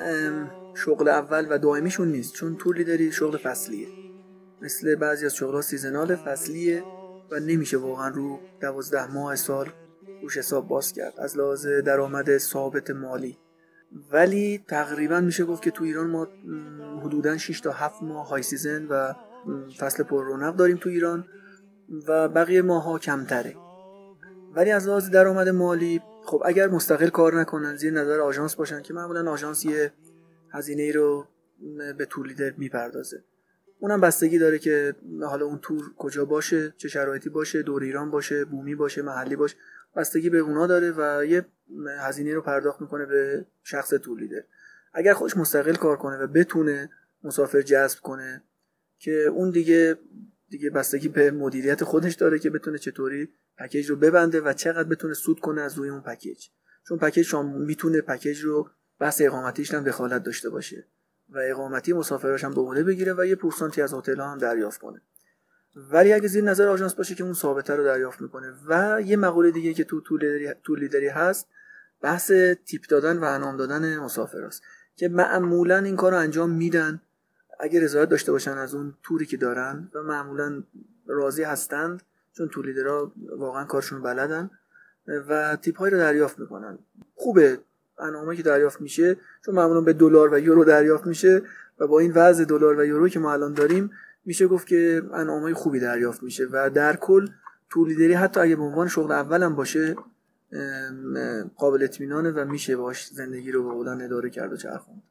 شغل 0.77 1.07
اول 1.07 1.47
و 1.49 1.57
دائمیشون 1.57 2.07
نیست 2.07 2.33
چون 2.33 2.55
تور 2.55 2.75
لیدری 2.75 3.11
شغل 3.11 3.37
فصلیه. 3.37 3.87
مثل 4.61 4.95
بعضی 4.95 5.25
از 5.25 5.35
شغلها 5.35 5.61
seasonal 5.61 6.15
فصلیه 6.15 6.83
و 7.31 7.39
نمیشه 7.39 7.77
واقعا 7.77 8.07
رو 8.07 8.39
دوازده 8.61 9.13
ماه 9.13 9.35
سال 9.35 9.69
روش 10.21 10.37
حساب 10.37 10.67
باز 10.67 10.93
کرد 10.93 11.13
از 11.19 11.37
لحاظ 11.37 11.67
درآمد 11.67 12.37
ثابت 12.37 12.89
مالی. 12.89 13.37
ولی 14.11 14.63
تقریبا 14.67 15.21
میشه 15.21 15.45
گفت 15.45 15.63
که 15.63 15.71
تو 15.71 15.83
ایران 15.83 16.07
ما 16.07 16.27
حدودا 17.03 17.37
6 17.37 17.61
تا 17.61 17.71
7 17.71 18.03
ماه 18.03 18.27
high 18.27 18.43
season 18.43 18.85
و 18.85 19.13
فصل 19.77 20.03
پر 20.03 20.23
رونق 20.23 20.55
داریم 20.55 20.77
تو 20.77 20.89
ایران 20.89 21.27
و 22.07 22.29
بقیه 22.29 22.61
ماها 22.61 22.99
کمتره. 22.99 23.55
ولی 24.55 24.71
از 24.71 24.87
لحاظ 24.87 25.09
درآمد 25.09 25.49
مالی 25.49 26.01
خب 26.25 26.41
اگر 26.45 26.67
مستقل 26.67 27.09
کار 27.09 27.39
نکنن 27.39 27.75
زیر 27.75 27.93
نظر 27.93 28.19
آژانس 28.19 28.55
باشن 28.55 28.81
که 28.81 28.93
معمولا 28.93 29.31
آژانس 29.31 29.65
یه 29.65 29.91
هزینه 30.57 30.83
ای 30.83 30.91
رو 30.91 31.27
به 31.97 32.05
تور 32.05 32.27
لیدر 32.27 32.53
می‌پردازه. 32.57 33.23
اونم 33.79 34.01
بستگی 34.01 34.39
داره 34.39 34.59
که 34.59 34.95
حالا 35.21 35.45
اون 35.45 35.59
تور 35.61 35.93
کجا 35.97 36.25
باشه 36.25 36.73
چه 36.77 36.87
شرایطی 36.87 37.29
باشه 37.29 37.61
دور 37.61 37.83
ایران 37.83 38.11
باشه 38.11 38.45
بومی 38.45 38.75
باشه 38.75 39.01
محلی 39.01 39.35
باشه. 39.35 39.55
بستگی 39.95 40.29
به 40.29 40.37
اونا 40.37 40.67
داره 40.67 40.91
و 40.97 41.25
یه 41.25 41.45
هزینه 41.99 42.33
رو 42.33 42.41
پرداخت 42.41 42.81
می‌کنه 42.81 43.05
به 43.05 43.45
شخص 43.63 43.89
تور 43.89 44.19
لیدر 44.19 44.43
اگر 44.93 45.13
خودش 45.13 45.37
مستقل 45.37 45.75
کار 45.75 45.97
کنه 45.97 46.17
و 46.17 46.27
بتونه 46.27 46.89
مسافر 47.23 47.61
جذب 47.61 47.99
کنه 47.99 48.43
که 48.99 49.11
اون 49.11 49.49
دیگه 49.49 49.97
دیگه 50.49 50.69
بستگی 50.69 51.07
به 51.07 51.31
مدیریت 51.31 51.83
خودش 51.83 52.13
داره 52.13 52.39
که 52.39 52.49
بتونه 52.49 52.77
چطوری 52.77 53.29
پکیج 53.57 53.89
رو 53.89 53.95
ببنده 53.95 54.41
و 54.41 54.53
چقدر 54.53 54.89
بتونه 54.89 55.13
سود 55.13 55.39
کنه 55.39 55.61
از 55.61 55.77
روی 55.77 55.89
اون 55.89 56.01
پکیج 56.01 56.47
چون 56.87 56.97
پکیج 56.97 57.25
شما 57.25 57.57
می‌تونه 57.57 58.01
پکیج 58.01 58.41
رو 58.41 58.69
بحث 58.99 59.21
اقامتیش 59.25 59.73
هم 59.73 59.83
دخالت 59.83 60.23
داشته 60.23 60.49
باشه 60.49 60.85
و 61.29 61.39
اقامتی 61.43 61.93
مسافراش 61.93 62.43
هم 62.43 62.73
به 62.73 62.83
بگیره 62.83 63.13
و 63.13 63.25
یه 63.25 63.35
پورسانتی 63.35 63.81
از 63.81 63.93
هتل 63.93 64.21
هم 64.21 64.37
دریافت 64.37 64.79
کنه. 64.79 65.01
ولی 65.75 66.13
اگه 66.13 66.27
زیر 66.27 66.43
نظر 66.43 66.67
آژانس 66.67 66.93
باشه 66.93 67.15
که 67.15 67.23
اون 67.23 67.33
ثابته 67.33 67.75
رو 67.75 67.83
دریافت 67.83 68.21
می‌کنه 68.21 68.53
و 68.67 69.01
یه 69.01 69.17
مقوله 69.17 69.51
دیگه 69.51 69.73
که 69.73 69.83
تو 69.83 70.01
طول 70.63 70.79
لیدری 70.79 71.07
هست 71.07 71.47
بحث 72.01 72.31
تیپ 72.65 72.85
دادن 72.89 73.17
و 73.17 73.23
انعام 73.23 73.57
دادن 73.57 73.97
مسافر 73.97 74.43
است 74.43 74.61
که 74.95 75.09
معمولا 75.09 75.77
این 75.77 75.95
کار 75.95 76.11
رو 76.11 76.17
انجام 76.17 76.49
میدن 76.49 77.01
اگه 77.59 77.83
رضایت 77.83 78.09
داشته 78.09 78.31
باشن 78.31 78.57
از 78.57 78.75
اون 78.75 78.93
توری 79.03 79.25
که 79.25 79.37
دارن 79.37 79.91
و 79.93 80.01
معمولا 80.01 80.63
راضی 81.07 81.43
هستند 81.43 82.03
چون 82.33 82.49
طول 82.49 82.65
لیدرها 82.65 83.11
واقعا 83.37 83.65
کارشون 83.65 84.01
بلدن 84.01 84.49
و 85.07 85.55
تیپ 85.55 85.77
های 85.77 85.91
رو 85.91 85.97
دریافت 85.97 86.39
می‌کنن. 86.39 86.79
خوبه 87.15 87.59
انعامی 87.99 88.37
که 88.37 88.43
دریافت 88.43 88.81
میشه 88.81 89.17
چون 89.45 89.55
معمولا 89.55 89.81
به 89.81 89.93
دلار 89.93 90.33
و 90.33 90.39
یورو 90.39 90.63
دریافت 90.63 91.05
میشه 91.05 91.41
و 91.79 91.87
با 91.87 91.99
این 91.99 92.11
وضع 92.11 92.45
دلار 92.45 92.79
و 92.79 92.85
یورو 92.85 93.09
که 93.09 93.19
ما 93.19 93.33
الان 93.33 93.53
داریم 93.53 93.91
میشه 94.25 94.47
گفت 94.47 94.67
که 94.67 95.01
انعامای 95.13 95.53
خوبی 95.53 95.79
دریافت 95.79 96.23
میشه 96.23 96.47
و 96.51 96.69
در 96.69 96.95
کل 96.95 97.27
تولیدری 97.69 98.13
حتی 98.13 98.39
اگه 98.39 98.55
به 98.55 98.61
عنوان 98.61 98.87
شغل 98.87 99.11
اولم 99.11 99.55
باشه 99.55 99.95
قابل 101.55 101.83
اطمینانه 101.83 102.31
و 102.31 102.45
میشه 102.45 102.75
باش 102.75 103.07
زندگی 103.07 103.51
رو 103.51 103.63
به 103.63 103.69
قولن 103.69 104.01
اداره 104.01 104.29
کرد 104.29 104.53
و 104.53 104.57
چرخوند 104.57 105.03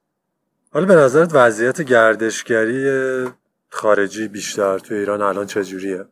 حالا 0.70 0.86
به 0.86 0.94
نظرت 0.94 1.34
وضعیت 1.34 1.82
گردشگری 1.82 2.90
خارجی 3.68 4.28
بیشتر 4.28 4.78
تو 4.78 4.94
ایران 4.94 5.22
الان 5.22 5.46
چجوریه؟ 5.46 6.04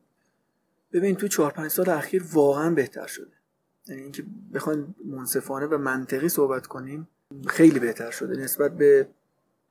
ببین 0.93 1.17
تو 1.17 1.29
چهار 1.29 1.51
پنج 1.51 1.71
سال 1.71 1.89
اخیر 1.89 2.25
واقعا 2.33 2.71
بهتر 2.71 3.07
شده 3.07 3.34
یعنی 3.87 4.03
اینکه 4.03 4.25
بخوایم 4.55 4.95
منصفانه 5.05 5.67
و 5.67 5.79
منطقی 5.79 6.29
صحبت 6.29 6.67
کنیم 6.67 7.09
خیلی 7.47 7.79
بهتر 7.79 8.11
شده. 8.11 8.41
نسبت 8.41 8.77
به 8.77 9.09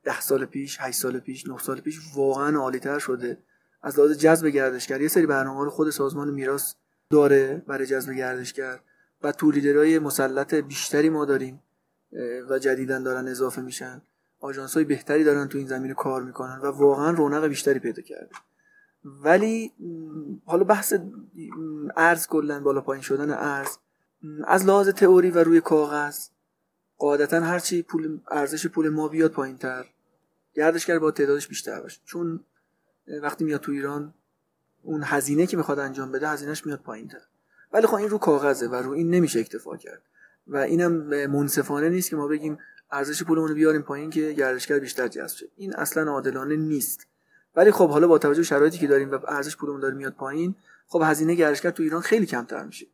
ده 0.04 0.20
سال 0.20 0.44
پیش، 0.44 0.78
8 0.80 0.98
سال 0.98 1.18
پیش، 1.18 1.48
9 1.48 1.58
سال 1.58 1.80
پیش 1.80 2.00
واقعا 2.14 2.58
عالیتر 2.58 2.98
شده. 2.98 3.38
از 3.82 3.98
لحاظ 3.98 4.18
جذب 4.18 4.46
گردشگر 4.46 5.00
یه 5.00 5.08
سری 5.08 5.26
برنامه 5.26 5.64
رو 5.64 5.70
خود 5.70 5.90
سازمان 5.90 6.30
میراث 6.30 6.74
داره 7.10 7.62
برای 7.66 7.86
جذب 7.86 8.12
گردشگر. 8.12 8.80
و 9.22 9.32
تولیدرهای 9.32 9.98
مسلط 9.98 10.54
بیشتری 10.54 11.08
ما 11.08 11.24
داریم 11.24 11.62
و 12.50 12.58
جدیدن 12.58 13.02
دارن 13.02 13.28
اضافه 13.28 13.62
میشن. 13.62 14.02
آژانس 14.40 14.74
های 14.74 14.84
بهتری 14.84 15.24
دارن 15.24 15.48
تو 15.48 15.58
این 15.58 15.66
زمینه 15.66 15.94
کار 15.94 16.22
می‌کنن 16.22 16.58
و 16.62 16.66
واقعا 16.66 17.10
رونق 17.10 17.46
بیشتری 17.46 17.78
پیدا 17.78 18.02
کرده. 18.02 18.30
ولی 19.04 19.72
حالا 20.44 20.64
بحث 20.64 20.94
ارز 21.96 22.26
کلا 22.26 22.60
بالا 22.60 22.80
پایین 22.80 23.02
شدن 23.02 23.30
ارز 23.30 23.76
از 24.46 24.66
لحاظ 24.66 24.88
تئوری 24.88 25.30
و 25.30 25.38
روی 25.38 25.60
کاغذ 25.60 26.28
قاعدتا 26.98 27.40
هرچی 27.40 27.82
پول 27.82 28.20
ارزش 28.30 28.66
پول 28.66 28.88
ما 28.88 29.08
بیاد 29.08 29.30
پایین 29.30 29.58
تر 29.58 29.86
گردشگر 30.54 30.98
با 30.98 31.10
تعدادش 31.10 31.48
بیشتر 31.48 31.80
باشه. 31.80 32.00
چون 32.04 32.40
وقتی 33.22 33.44
میاد 33.44 33.60
تو 33.60 33.72
ایران 33.72 34.14
اون 34.82 35.02
هزینه 35.04 35.46
که 35.46 35.56
می‌خواد 35.56 35.78
انجام 35.78 36.12
بده 36.12 36.28
هزینهش 36.28 36.66
میاد 36.66 36.80
پایین 36.80 37.08
تر 37.08 37.20
ولی 37.72 37.86
خب 37.86 37.94
این 37.94 38.10
رو 38.10 38.18
کاغذه 38.18 38.68
و 38.68 38.74
رو 38.74 38.90
این 38.90 39.10
نمیشه 39.10 39.40
اکتفا 39.40 39.76
کرد. 39.76 40.02
و 40.46 40.56
اینم 40.56 40.92
منصفانه 41.26 41.88
نیست 41.88 42.10
که 42.10 42.16
ما 42.16 42.28
بگیم 42.28 42.58
ارزش 42.90 43.22
پولمون 43.22 43.48
رو 43.48 43.54
بیاریم 43.54 43.82
پایین 43.82 44.10
که 44.10 44.32
گردشگر 44.32 44.78
بیشتر 44.78 45.08
جذب 45.08 45.36
شه. 45.36 45.46
این 45.56 45.74
اصلا 45.74 46.12
عادلانه 46.12 46.56
نیست. 46.56 47.06
ولی 47.56 47.70
خب 47.70 47.90
حالا 47.90 48.08
با 48.08 48.18
توجه 48.18 48.42
شرایطی 48.42 48.78
که 48.78 48.86
داریم 48.86 49.10
و 49.10 49.18
ارزش 49.28 49.56
پولمون 49.56 49.80
داره 49.80 49.94
میاد 49.94 50.12
پایین 50.12 50.54
خب 50.86 51.02
هزینه 51.04 51.34
گردشگر 51.34 51.70
تو 51.70 51.82
ایران 51.82 52.00
خیلی 52.00 52.26
کمتر 52.26 52.64
میشه. 52.64 52.86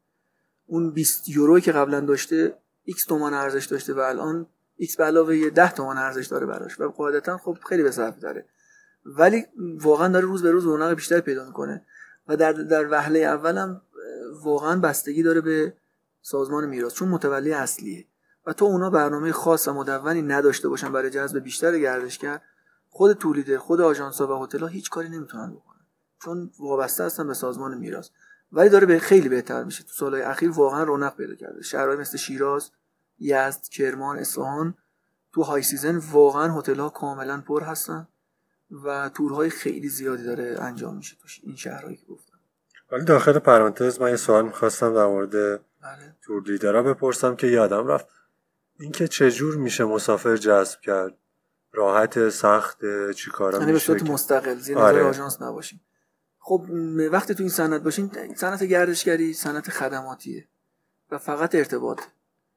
اون 0.71 0.91
20 0.91 1.29
یورو 1.29 1.61
که 1.61 1.73
قبلا 1.73 2.01
داشته 2.01 2.59
x 2.89 3.05
تومان 3.05 3.35
ارزش 3.35 3.65
داشته 3.65 3.95
و 3.95 3.99
الان 3.99 4.47
x 4.83 4.97
به 4.97 5.05
علاوه 5.05 5.51
10 5.51 5.73
تومان 5.73 5.99
ارزش 5.99 6.27
داره 6.27 6.47
براش 6.47 6.81
و 6.81 6.89
قاعدتا 6.89 7.39
خب 7.39 7.59
خیلی 7.69 7.83
به 7.83 7.91
صرف 7.91 8.19
داره. 8.19 8.47
ولی 9.05 9.47
واقعا 9.81 10.09
داره 10.09 10.25
روز 10.25 10.43
به 10.43 10.51
روز 10.51 10.65
رونق 10.65 10.95
بیشتر 10.95 11.21
پیدا 11.21 11.47
می‌کنه 11.47 11.87
و 12.29 12.37
در 12.37 12.53
در 12.53 12.89
وهله 12.91 13.19
اولم 13.19 13.83
واقعا 14.43 14.81
بستگی 14.81 15.23
داره 15.23 15.41
به 15.41 15.75
سازمان 16.23 16.67
میراث 16.67 16.95
چون 16.95 17.09
متولی 17.09 17.53
اصلیه. 17.53 18.07
و 18.47 18.53
تو 18.53 18.65
اونا 18.65 18.91
برنامه 18.91 19.33
خاص 19.33 19.69
و 19.69 19.73
مدونی 19.73 20.23
نداشته 20.23 20.69
باشن 20.69 20.93
برای 20.93 21.11
جذب 21.11 21.39
بیشتر 21.39 21.79
گردشگر 21.79 22.41
خود 22.89 23.13
تولیدر 23.13 23.59
خود 23.59 23.81
آژانس 23.81 24.21
و 24.21 24.45
هتل 24.45 24.69
هیچ 24.69 24.91
کاری 24.91 25.09
نمی‌تونن 25.09 25.51
بکنن. 25.51 25.81
چون 26.25 26.51
وابسته 26.59 27.05
هستن 27.05 27.27
به 27.27 27.35
سازمان 27.35 27.79
میراث. 27.79 28.11
ولی 28.53 28.69
داره 28.69 28.87
به 28.87 28.99
خیلی 28.99 29.29
بهتر 29.29 29.65
میشه. 29.65 29.85
تو 29.85 29.91
سالهای 29.93 30.23
اخیر 30.23 30.51
واقعا 30.51 30.83
رونق 30.83 31.17
پیدا 31.17 31.35
کرده. 31.35 31.63
شهرهای 31.63 31.97
مثل 31.97 32.19
شیراز 32.19 32.71
یزد 33.19 33.69
کرمان 33.69 34.19
اصفهان 34.19 34.75
تو 35.33 35.43
high 35.43 35.63
season 35.63 35.97
واقعا 35.97 36.59
هتل 36.59 36.81
ها 36.81 36.89
کاملا 36.89 37.43
پر 37.47 37.63
هستن 37.63 38.09
و 38.85 39.09
تورهای 39.09 39.51
خیلی 39.51 39.89
زیادی 39.89 40.25
داره 40.25 40.57
انجام 40.61 40.97
میشه 40.97 41.17
توش 41.23 41.41
این 41.43 41.57
شهرهایی 41.57 41.97
که 41.97 42.07
گفتم. 42.07 42.39
ولی 42.93 43.05
داخل 43.05 43.39
پرانتز 43.39 44.01
من 44.01 44.11
یه 44.11 44.17
سوال 44.17 44.45
می‌خواستم 44.45 44.95
در 44.95 45.07
مورد 45.07 45.31
بله. 45.31 46.17
تور 46.23 46.43
لیدرها 46.43 46.83
بپرسم 46.83 47.37
که 47.37 47.47
یادم 47.47 47.87
رفت. 47.87 48.07
اینکه 48.81 49.09
چجور 49.09 49.57
میشه 49.57 49.85
مسافر 49.85 50.37
جذب 50.37 50.81
کرد؟ 50.81 51.15
راحت 51.73 52.29
سخت 52.29 52.79
چیکارا 53.13 53.59
یعنی 53.59 53.73
میشه 53.73 53.93
به 53.93 53.99
صورت 53.99 54.11
مستقل 54.11 54.55
زیر 54.55 54.79
آره. 54.79 55.03
آژانس 55.03 55.43
نباشیم. 55.43 55.81
خب 56.43 56.67
وقتی 57.13 57.35
تو 57.35 57.43
این 57.43 57.51
صنعت 57.51 57.83
باشین 57.83 58.11
صنعت 58.37 58.65
گردشگری 58.65 59.33
صنعت 59.33 59.71
خدماتیه 59.71 60.49
و 61.11 61.19
فقط 61.19 61.55
ارتباط. 61.55 62.01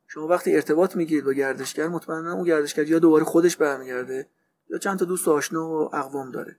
شما 0.08 0.28
وقتی 0.28 0.56
ارتباط 0.56 0.96
می‌گیرید 0.96 1.26
با 1.26 1.34
گردشگر 1.34 1.88
مطمئنا 1.88 2.34
اون 2.34 2.44
گردشگر 2.44 2.88
یا 2.88 3.00
دوباره 3.00 3.24
خودش 3.24 3.58
برمیگرده 3.58 4.28
یا 4.70 4.78
چند 4.78 5.00
تا 5.00 5.06
دوست 5.06 5.28
آشنا 5.28 5.70
و 5.70 5.96
اقوام 5.96 6.32
داره. 6.32 6.56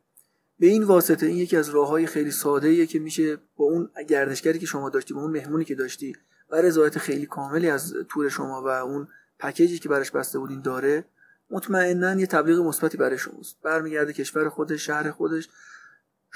به 0.59 0.67
این 0.67 0.83
واسطه 0.83 1.27
این 1.27 1.37
یکی 1.37 1.57
از 1.57 1.69
راههای 1.69 2.07
خیلی 2.07 2.31
ساده 2.31 2.69
ایه 2.69 2.87
که 2.87 2.99
میشه 2.99 3.37
با 3.37 3.65
اون 3.65 3.91
گردشگری 4.09 4.59
که 4.59 4.67
شما 4.67 4.91
داشتی 4.91 5.15
با 5.15 5.21
اون 5.21 5.31
مهمونی 5.31 5.65
که 5.65 5.75
داشتی 5.75 6.17
و 6.51 6.57
رضایت 6.57 6.99
خیلی 6.99 7.27
کاملی 7.27 7.71
از 7.71 7.95
تور 8.09 8.29
شما 8.29 8.63
و 8.63 8.69
اون 8.69 9.09
پکیجی 9.39 9.79
که 9.79 9.89
براش 9.89 10.11
بسته 10.11 10.39
بودین 10.39 10.61
داره 10.61 11.05
مطمئنا 11.51 12.21
یه 12.21 12.27
تبلیغ 12.27 12.59
مثبتی 12.59 12.97
برای 12.97 13.19
شماست. 13.19 13.57
برمیگرده 13.63 14.13
کشور 14.13 14.49
خودش 14.49 14.87
شهر 14.87 15.11
خودش. 15.11 15.49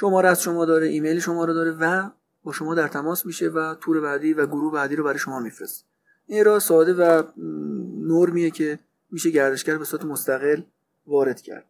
شماره 0.01 0.29
از 0.29 0.43
شما 0.43 0.65
داره 0.65 0.87
ایمیل 0.87 1.21
شما 1.21 1.45
رو 1.45 1.55
داره 1.55 1.71
و 1.71 2.11
با 2.43 2.53
شما 2.53 2.75
در 2.75 2.89
تماس 2.89 3.27
میشه 3.27 3.49
و 3.49 3.75
تور 3.75 4.01
بعدی 4.01 4.33
و 4.33 4.47
گروه 4.47 4.73
بعدی 4.73 4.97
رو 4.97 5.05
برای 5.05 5.19
شما 5.19 5.41
میفرست 5.41 5.87
این 6.27 6.45
راه 6.45 6.59
ساده 6.59 6.95
و 6.95 7.23
نرمیه 8.07 8.51
که 8.51 8.79
میشه 9.11 9.31
گردشگر 9.31 9.79
به 9.79 9.85
صورت 9.85 10.05
مستقل 10.05 10.63
وارد 11.07 11.41
کرد. 11.41 11.65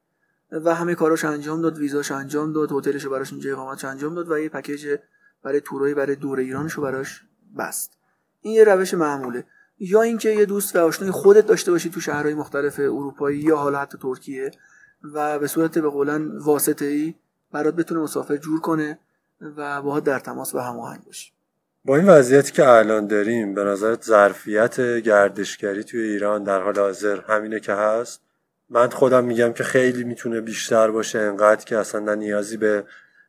و 0.52 0.74
همه 0.74 0.94
کاراش 0.94 1.24
انجام 1.24 1.62
داد 1.62 1.78
ویزاش 1.78 2.10
انجام 2.12 2.52
داد 2.52 2.72
هتلش 2.72 3.04
رو 3.04 3.10
براش 3.10 3.32
اینجا 3.32 3.52
اقامتش 3.52 3.84
انجام 3.84 4.14
داد 4.14 4.30
و 4.30 4.38
یه 4.38 4.48
پکیج 4.48 4.98
برای 5.42 5.60
تورای 5.60 5.94
برای 5.94 6.16
دور 6.16 6.38
ایرانش 6.38 6.72
رو 6.72 6.82
براش 6.82 7.24
بست. 7.58 7.98
این 8.40 8.54
یه 8.54 8.64
روش 8.64 8.94
معموله. 8.94 9.44
یا 9.78 10.02
اینکه 10.02 10.30
یه 10.30 10.46
دوست 10.46 10.76
و 10.76 10.78
آشنای 10.78 11.10
خودت 11.10 11.46
داشته 11.46 11.70
باشی 11.70 11.90
تو 11.90 12.00
شهرهای 12.00 12.34
مختلف 12.34 12.78
اروپایی 12.78 13.38
یا 13.38 13.56
حالا 13.56 13.78
حتی 13.78 13.98
ترکیه 13.98 14.50
و 15.14 15.38
به 15.38 15.46
صورت 15.46 15.78
به 15.78 15.88
قولن 15.88 16.38
واسطه 16.38 16.84
ای 16.84 17.14
برات 17.52 17.74
بتونه 17.74 18.00
مسافر 18.00 18.37
جور 18.37 18.61
کنه 18.61 18.98
و 19.56 19.82
باهات 19.82 20.04
در 20.04 20.18
تماس 20.18 20.54
و 20.54 20.58
هماهنگ 20.58 21.04
باشی. 21.04 21.32
با 21.84 21.96
این 21.96 22.06
وضعیتی 22.06 22.52
که 22.52 22.68
الان 22.68 23.06
داریم 23.06 23.54
به 23.54 23.64
نظرت 23.64 24.04
ظرفیت 24.04 24.80
گردشگری 24.80 25.84
توی 25.84 26.00
ایران 26.00 26.44
در 26.44 26.62
حال 26.62 26.78
حاضر 26.78 27.20
همینه 27.20 27.61
که 27.61 27.72
هست؟ 27.72 28.20
من 28.70 28.88
خودم 28.88 29.24
میگم 29.24 29.52
که 29.52 29.64
خیلی 29.64 30.04
می‌تونه 30.04 30.40
بیشتر 30.40 30.90
باشه 30.90 31.18
انقدر 31.18 31.64
که 31.64 31.78
اصلا 31.78 32.00
نه 32.00 32.14
نیازی 32.14 32.56
به 32.56 32.84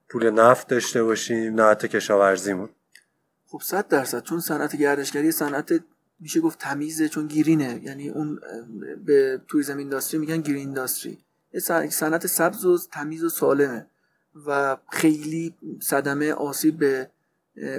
پول 0.09 0.29
نفت 0.29 0.67
داشته 0.67 1.03
باشیم 1.03 1.55
نه 1.55 1.63
حتی 1.63 1.87
کشاورزیمون. 1.87 2.69
خب 3.47 3.61
صد 3.63 3.87
درصد. 3.87 4.23
چون 4.23 4.39
صنعت 4.39 4.75
گردشگری 4.75 5.31
صنعت 5.31 5.83
میشه 6.19 6.39
گفت 6.39 6.59
تمیزه 6.59 7.09
چون 7.09 7.27
گیرینه 7.27 7.81
یعنی 7.83 8.09
اون 8.09 8.39
به 9.05 9.41
توریسم 9.47 9.77
اینداستری 9.77 10.19
میگن 10.19 10.41
گرین 10.41 10.57
اینداستری 10.57 11.17
صنعت 11.89 12.27
سبز 12.27 12.65
و 12.65 12.77
تمیز 12.91 13.23
و 13.23 13.29
سالمه. 13.29 13.87
و 14.47 14.77
خیلی 14.91 15.55
صدمه 15.81 16.33
آسیب 16.33 16.77
به 16.79 17.11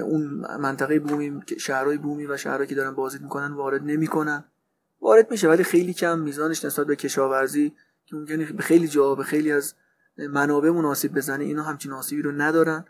اون 0.01 0.23
منطقه 0.59 0.99
بومی 0.99 1.41
شهرهای 1.59 1.97
بومی 1.97 2.25
و 2.25 2.37
شهرهایی 2.37 2.67
که 2.67 2.75
دارن 2.75 2.91
بازدید 2.91 3.21
می‌کنن 3.21 3.53
وارد 3.53 3.83
نمی‌کنن. 3.83 4.43
وارد 5.01 5.31
میشه 5.31 5.47
ولی 5.47 5.63
خیلی 5.63 5.93
کم 5.93 6.19
میزانش 6.19 6.65
نسبت 6.65 6.87
به 6.87 6.95
کشاورزی 6.95 7.73
که 8.05 8.15
ممکنه 8.15 8.45
به 8.45 8.63
خیلی 8.63 8.87
جا 8.87 9.15
به 9.15 9.23
خیلی 9.23 9.51
از 9.51 9.73
منابع 10.17 10.69
مناسب 10.69 11.13
بزنه. 11.13 11.43
اینا 11.43 11.63
همچین 11.63 11.91
آسیبی 11.91 12.21
رو 12.21 12.31
ندارن 12.31 12.85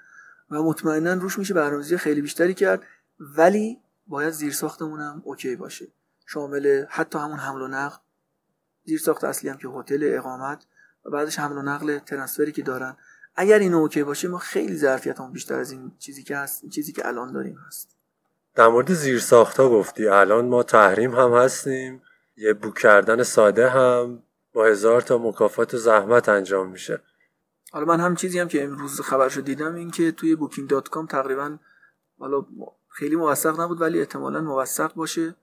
و 0.51 0.63
مطمئنا 0.63 1.13
روش 1.13 1.39
میشه 1.39 1.53
برنامه‌ریزی 1.53 1.97
خیلی 1.97 2.21
بیشتری 2.21 2.53
کرد. 2.53 2.83
ولی 3.19 3.77
باید 4.07 4.29
زیر 4.29 4.53
ساختمون 4.53 4.99
هم 4.99 5.21
اوکی 5.25 5.55
باشه. 5.55 5.87
شامل 6.25 6.85
حتی 6.89 7.19
همون 7.19 7.39
حمل 7.39 7.61
و 7.61 7.67
نقل. 7.67 7.97
زیر 8.85 8.99
ساخت 8.99 9.23
اصلی 9.23 9.49
هم 9.49 9.57
که 9.57 9.67
هتل 9.67 10.11
اقامت 10.13 10.65
و 11.05 11.09
بعدش 11.09 11.39
حمل 11.39 11.57
و 11.57 11.61
نقل 11.61 11.99
transfer 11.99 12.46
ی 12.46 12.51
که 12.51 12.61
دارن. 12.61 12.97
اگر 13.35 13.59
این 13.59 13.73
okay 13.73 14.03
باشه 14.03 14.27
ما 14.27 14.37
خیلی 14.37 14.75
ظرفیتمون 14.75 15.31
بیشتر 15.31 15.59
از 15.59 15.71
این 15.71 15.91
چیزی 15.99 16.23
که 16.23 16.37
هست 16.37 16.63
این 16.63 16.69
چیزی 16.69 16.91
که 16.91 17.07
الان 17.07 17.31
داریم 17.31 17.57
هست. 17.67 17.95
در 18.55 18.67
مورد 18.67 18.93
زیر 18.93 19.19
ساختا 19.19 19.69
گفتی. 19.69 20.07
الان 20.07 20.45
ما 20.45 20.63
تحریم 20.63 21.15
هم 21.15 21.33
هستیم 21.33 22.01
یه 22.37 22.53
book 22.53 22.77
کردن 22.77 23.23
ساده 23.23 23.69
هم 23.69 24.23
با 24.53 24.65
هزار 24.65 25.01
تا 25.01 25.17
مکافات 25.17 25.73
و 25.73 25.77
زحمت 25.77 26.29
انجام 26.29 26.69
میشه. 26.69 27.01
حالا 27.71 27.85
من 27.85 27.99
هم 27.99 28.15
چیزی 28.15 28.39
هم 28.39 28.47
که 28.47 28.63
امروز 28.63 29.01
خبرشو 29.01 29.41
دیدم 29.41 29.75
این 29.75 29.91
که 29.91 30.11
توی 30.11 30.35
Booking 30.35 30.69
dot 30.69 30.89
com 30.89 31.05
تقریبا 31.05 31.57
حالا 32.19 32.45
خیلی 32.89 33.15
موثق 33.15 33.61
نبود 33.61 33.81
ولی 33.81 33.99
احتمالا 33.99 34.41
موثق 34.41 34.93
باشه 34.93 35.35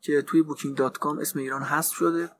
که 0.00 0.22
توی 0.22 0.42
Booking 0.42 0.76
dot 0.76 0.98
com 0.98 1.18
اسم 1.18 1.38
ایران 1.38 1.62
هست 1.62 1.92
شده. 1.92 2.30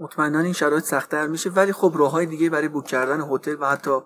مطمئنا 0.00 0.40
این 0.40 0.52
شرایط 0.52 0.84
سختتر 0.84 1.26
میشه 1.26 1.50
ولی 1.50 1.72
خب 1.72 1.92
راه 1.96 2.10
های 2.10 2.26
دیگه 2.26 2.50
برای 2.50 2.68
book 2.68 2.84
کردن 2.84 3.20
هتل 3.20 3.56
و 3.60 3.70
حتی 3.70 4.00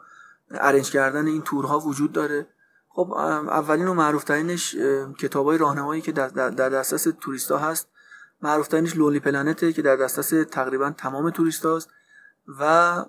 arrange 0.50 0.90
کردن 0.90 1.26
این 1.26 1.42
تورها 1.42 1.80
وجود 1.80 2.12
داره. 2.12 2.46
خب 2.88 3.12
اولین 3.12 3.88
و 3.88 3.94
معروف 3.94 4.24
ترینش 4.24 4.76
کتاب 5.18 5.46
های 5.46 5.58
راهنمایی 5.58 6.02
که 6.02 6.12
در, 6.12 6.28
در 6.28 6.68
دسترس 6.68 7.06
توریستا 7.20 7.58
هست. 7.58 7.88
معروف 8.42 8.68
ترینش 8.68 8.96
Lonely 8.96 9.20
Planet 9.20 9.65
ه 9.65 9.72
که 9.72 9.82
در 9.82 9.96
دسترس 9.96 10.32
تقریبا 10.50 10.90
تمام 10.90 11.30
توریستاست. 11.30 11.90
و 12.60 13.04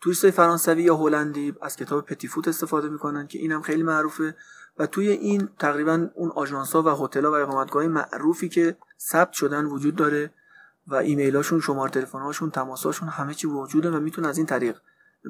توریست 0.00 0.30
فرانسوی 0.30 0.82
یا 0.82 0.96
هلندی 0.96 1.54
از 1.62 1.76
کتاب 1.76 2.06
Petit 2.06 2.29
Futé 2.29 2.48
استفاده 2.48 2.88
می‌کنن 2.88 3.26
که 3.26 3.38
اینم 3.38 3.62
خیلی 3.62 3.82
معروفه. 3.82 4.36
و 4.78 4.86
توی 4.86 5.08
این 5.08 5.48
تقریبا 5.58 6.08
اون 6.14 6.30
آژانس 6.30 6.72
ها 6.72 6.82
و 6.82 7.04
هتل 7.04 7.24
و 7.24 7.32
اقامتگاه 7.32 7.86
معروفی 7.86 8.48
که 8.48 8.76
ثبت 9.00 9.32
شدن 9.32 9.64
وجود 9.64 9.96
داره 9.96 10.30
و 10.86 10.94
ایمیلاشون 10.94 11.60
شماره 11.60 11.90
تلفن‌هاشون 11.90 12.50
تماساشون 12.50 13.08
همه 13.08 13.34
چی 13.34 13.46
وجوده 13.46 13.90
و 13.90 14.00
می‌تونن 14.00 14.28
از 14.28 14.36
این 14.36 14.46
طریق 14.46 14.76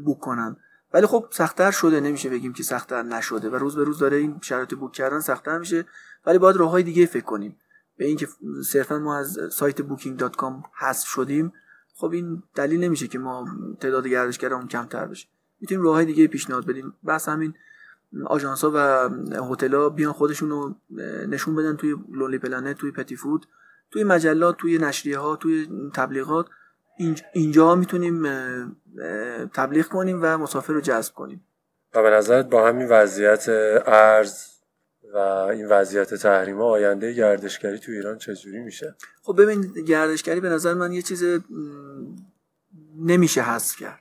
بوک 0.05 0.19
کنن. 0.19 0.57
ولی 0.95 1.07
خب 1.07 1.27
سختتر 1.31 1.71
شده 1.71 2.01
نمیشه 2.01 2.31
بگیم 2.31 2.53
که 2.53 2.63
سختتر 2.63 3.03
نشده 3.03 3.51
و 3.51 3.55
روز 3.55 3.77
به 3.77 3.85
روز 3.85 3.99
داره 3.99 4.17
این 4.17 4.39
شرایط 4.43 4.75
بوک 4.75 4.93
کردن 4.93 5.21
سختتر 5.21 5.59
میشه. 5.59 5.85
ولی 6.27 6.39
باید 6.39 6.57
راههای 6.57 6.83
دیگه 6.83 7.07
فکر 7.07 7.25
کنیم. 7.25 7.57
به 7.97 8.05
اینکه 8.05 8.29
صرفا 8.65 8.99
ما 8.99 9.17
از 9.17 9.39
سایت 9.53 9.83
booking.com 9.83 10.53
حذف 10.79 11.07
شدیم 11.07 11.53
خب 11.95 12.11
این 12.13 12.43
دلیل 12.55 12.85
نمیشه 12.85 13.09
که 13.09 13.19
ما 13.19 13.49
تعداد 13.81 14.07
گردشگرمون 14.07 14.69
کمتر 14.69 15.07
بشه. 15.07 15.29
می‌تونیم 15.61 15.85
راههای 15.85 16.05
دیگه 16.05 16.27
پیشنهاد 16.27 16.67
بدیم. 16.67 16.95
بس 17.07 17.29
همین 17.29 17.55
آژانس 18.27 18.65
ها 18.65 18.73
و 18.75 19.09
هتل 19.53 19.89
بیان 19.89 20.13
خودشون 20.13 20.51
رو 20.51 20.75
نشون 21.29 21.55
بدن 21.55 21.77
توی 21.77 21.97
لولی 22.13 22.39
پلنت 22.39 22.77
توی 22.77 22.91
پتی 22.91 23.17
فود 23.17 23.47
توی 23.91 24.05
مجلات 24.05 24.57
توی 24.57 24.79
نشریه 24.79 25.19
ها 25.19 25.37
توی 25.37 25.69
تبلیغات. 25.95 26.47
اینجا 27.33 27.75
می‌تونیم 27.75 28.27
تبلیغ 29.55 29.87
کنیم 29.87 30.19
و 30.23 30.39
مسافر 30.39 30.73
رو 30.73 30.81
جذب 30.81 31.15
کنیم. 31.15 31.45
و 31.95 32.03
به 32.03 32.11
نظرت 32.11 32.51
با 32.51 32.69
همین 32.69 32.89
وضعیت 32.89 33.45
ارز 33.87 34.45
و 35.15 35.19
این 35.19 35.69
وضعیت 35.69 36.15
تحریم 36.15 36.61
آینده 36.61 37.13
گردشگری 37.13 37.79
تو 37.79 37.93
ایران 37.93 38.19
چجوری 38.19 38.61
میشه؟ 38.61 38.97
خب 39.23 39.43
ببین 39.43 39.61
گردشگری 39.61 40.41
به 40.41 40.49
نظر 40.49 40.75
من 40.75 40.93
یه 40.93 41.03
چیز 41.03 41.25
نمیشه 42.99 43.43
حذف 43.43 43.77
کرد. 43.77 44.01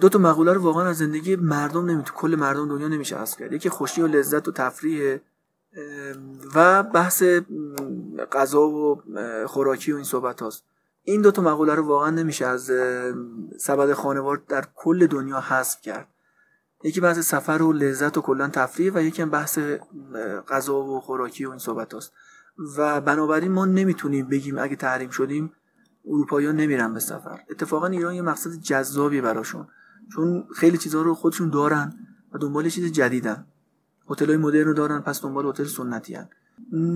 دو 0.00 0.08
تا 0.08 0.18
مقوله 0.18 0.52
رو 0.52 0.62
واقعا 0.62 0.88
از 0.88 0.98
زندگی 0.98 1.36
مردم 1.36 1.90
نمی‌تونه 1.90 2.18
کل 2.18 2.36
مردم 2.38 2.68
دنیا 2.68 2.88
نمیشه 2.88 3.18
حذف 3.18 3.38
کرد. 3.38 3.52
یکی 3.52 3.68
خوشی 3.68 4.02
و 4.02 4.06
لذت 4.06 4.48
و 4.48 4.52
تفریح 4.52 5.18
و 6.54 6.82
بحث 6.82 7.24
غذا 8.32 8.68
و 8.68 9.02
خوراکی 9.46 9.92
و 9.92 9.94
این 9.94 10.04
صحبت 10.04 10.42
هاست 10.42 10.64
این 11.04 11.22
دو 11.22 11.30
تا 11.30 11.42
مقوله 11.42 11.74
رو 11.74 11.86
واقعا 11.86 12.10
نمیشه 12.10 12.46
از 12.46 12.70
سبد 13.58 13.92
خانوار 13.92 14.42
در 14.48 14.64
کل 14.74 15.06
دنیا 15.06 15.40
حذف 15.40 15.80
کرد. 15.80 16.08
یکی 16.84 17.00
بحث 17.00 17.18
سفر 17.18 17.62
و 17.62 17.72
لذت 17.72 18.18
و 18.18 18.20
کلا 18.20 18.48
تفریح 18.48 18.92
و 18.94 19.02
یکی 19.02 19.22
هم 19.22 19.30
بحث 19.30 19.58
غذا 20.48 20.76
و 20.76 21.00
خوراکی 21.00 21.44
و 21.44 21.50
این 21.50 21.58
صحبت 21.58 21.94
هاست. 21.94 22.12
و 22.76 23.00
بنابراین 23.00 23.52
ما 23.52 23.64
نمی‌تونیم 23.64 24.28
بگیم 24.28 24.58
اگه 24.58 24.76
تحریم 24.76 25.10
شدیم 25.10 25.52
اروپایی 26.06 26.52
نمیرن 26.52 26.94
به 26.94 27.00
سفر. 27.00 27.40
اتفاقا 27.50 27.86
ایران 27.86 28.14
یه 28.14 28.22
مقصد 28.22 28.50
جذابی 28.50 29.20
براشون. 29.20 29.68
چون 30.14 30.44
خیلی 30.56 30.78
چیزها 30.78 31.02
رو 31.02 31.14
خودشون 31.14 31.50
دارن 31.50 31.94
و 32.32 32.38
دنبال 32.38 32.68
چیز 32.68 32.92
جدیدن. 32.92 33.46
هتل 34.10 34.26
های 34.26 34.36
مدرن 34.36 34.64
رو 34.64 34.74
دارن 34.74 35.00
پس 35.00 35.22
دنبال 35.22 35.46
هتل 35.46 35.64
سنتی 35.64 36.14
هن. 36.14 36.28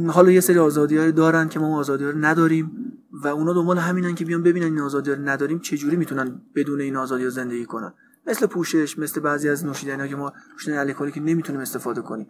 حالا 0.08 0.30
یه 0.30 0.40
سری 0.40 0.58
آزادی 0.58 1.12
دارن 1.12 1.48
که 1.48 1.58
ما 1.60 1.78
آزادی 1.78 2.04
رو 2.04 2.18
نداریم 2.18 2.92
و 3.12 3.28
اونا 3.28 3.52
دنبال 3.52 3.78
همینن 3.78 4.14
که 4.14 4.24
بیان 4.24 4.42
ببینن 4.42 4.66
این 4.66 4.80
آزادی 4.80 5.10
رو 5.10 5.28
نداریم 5.28 5.58
چجوری 5.58 5.96
می‌تونن 5.96 6.40
بدون 6.54 6.80
این 6.80 6.96
آزادی 6.96 7.24
رو 7.24 7.30
زندگی 7.30 7.64
کنن. 7.64 7.92
مثل 8.26 8.46
پوشش 8.46 8.98
مثل 8.98 9.20
بعضی 9.20 9.48
از 9.48 9.66
نوشیدنی 9.66 10.08
که 10.08 10.16
ما 10.16 10.32
نوشیدنی 10.52 10.78
الکلی 10.78 11.12
که 11.12 11.20
نمی‌تونیم 11.20 11.60
استفاده 11.60 12.02
کنیم. 12.02 12.26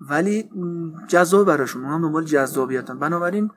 ولی 0.00 0.50
جذاب 1.08 1.46
براشون 1.46 1.84
هم 1.84 2.02
دنبال 2.02 2.24
جذابیتن. 2.24 2.98
بنابراین 2.98 3.50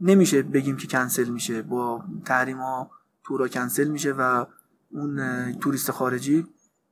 نمیشه 0.00 0.42
بگیم 0.42 0.76
که 0.76 0.86
کنسل 0.86 1.28
میشه. 1.28 1.62
با 1.62 2.04
تحریم 2.24 2.58
ها 2.58 2.90
تورا 3.24 3.48
کنسل 3.48 3.88
میشه 3.88 4.12
و 4.12 4.46
اون 4.90 5.52
توریست 5.52 5.90
خارجی 5.90 6.46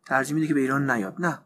ترجیح 0.07 0.35
میده 0.35 0.47
که 0.47 0.55
به 0.55 0.61
ایران 0.61 0.91
نیاد. 0.91 1.15
نه. 1.19 1.39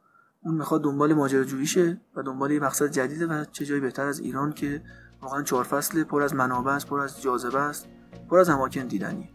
اون 0.44 0.54
می‌خواد 0.54 0.82
دنبال 0.84 1.14
ماجراجوییشه 1.14 2.00
و 2.16 2.22
دنبال 2.22 2.50
یه 2.50 2.60
مقصد 2.60 2.90
جدیده 2.90 3.26
و 3.26 3.44
چه 3.52 3.66
جایی 3.66 3.80
بهتر 3.80 4.06
از 4.06 4.20
ایران 4.20 4.52
که 4.52 4.82
واقعا 5.22 5.42
چهار 5.42 5.64
فصل 5.64 6.04
پر 6.04 6.22
از 6.22 6.34
منابع 6.34 6.72
است 6.72 6.86
پر 6.86 7.00
از 7.00 7.22
جاذبه 7.22 7.58
است 7.58 7.88
پر 8.30 8.38
از 8.38 8.48
اماکن 8.48 8.86
دیدنی 8.86 9.30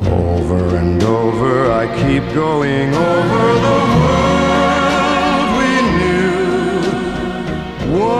Over 0.00 0.64
and 0.82 1.02
over 1.20 1.54
I 1.82 1.84
keep 2.02 2.24
going. 2.44 2.88
Over 3.14 3.46
the 3.66 3.78
world 4.02 5.48
we 5.58 5.72
knew. 5.98 6.32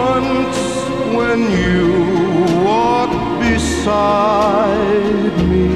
Once 0.00 0.60
when 1.18 1.40
you 1.64 1.84
walked 2.68 3.26
beside 3.44 5.34
me 5.50 5.68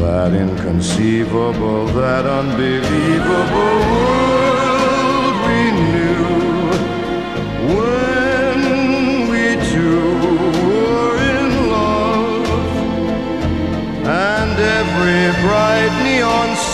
That 0.00 0.32
inconceivable, 0.44 1.82
that 2.00 2.24
unbelievable 2.38 3.78
world. 3.94 4.35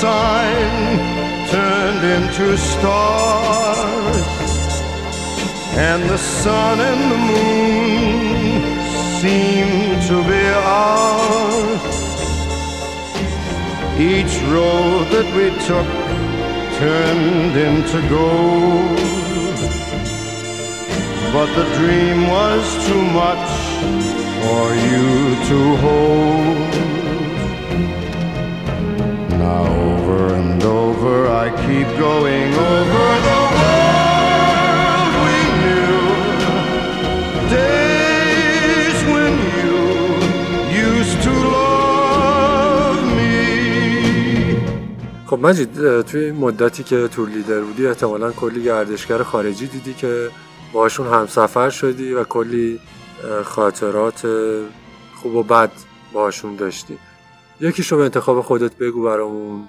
Sign 0.02 0.98
turned 1.54 2.04
into 2.16 2.56
stars 2.56 4.26
And 5.90 6.00
the 6.10 6.18
sun 6.18 6.76
and 6.90 7.02
the 7.12 7.20
moon 7.30 8.62
seemed 9.20 10.00
to 10.10 10.16
be 10.30 10.44
ours 10.78 11.82
each 14.12 14.34
road 14.54 15.04
that 15.14 15.28
we 15.36 15.46
took 15.68 15.90
turned 16.82 17.54
into 17.68 17.98
gold. 18.16 18.98
But 21.36 21.48
the 21.58 21.66
dream 21.78 22.18
was 22.36 22.64
too 22.88 23.04
much 23.22 23.48
for 24.42 24.64
you 24.88 25.08
to 25.50 25.58
hold. 25.82 26.21
مجید 45.42 46.00
توی 46.00 46.24
این 46.24 46.34
مدتی 46.34 46.82
که 46.82 47.08
تور 47.08 47.28
لیدر 47.28 47.60
بودی 47.60 47.86
احتمالا 47.86 48.32
کلی 48.32 48.62
گردشگر 48.62 49.22
خارجی 49.22 49.66
دیدی 49.66 49.94
که 49.94 50.30
باشون 50.72 51.06
همسفر 51.06 51.70
شدی 51.70 52.12
و 52.12 52.24
کلی 52.24 52.80
خاطرات 53.44 54.26
خوب 55.14 55.34
و 55.34 55.42
بد 55.42 55.72
باشون 56.12 56.56
داشتی. 56.56 56.98
یکیشو 57.60 57.96
به 57.96 58.02
انتخاب 58.02 58.40
خودت 58.40 58.76
بگو 58.76 59.02
برامون 59.02 59.68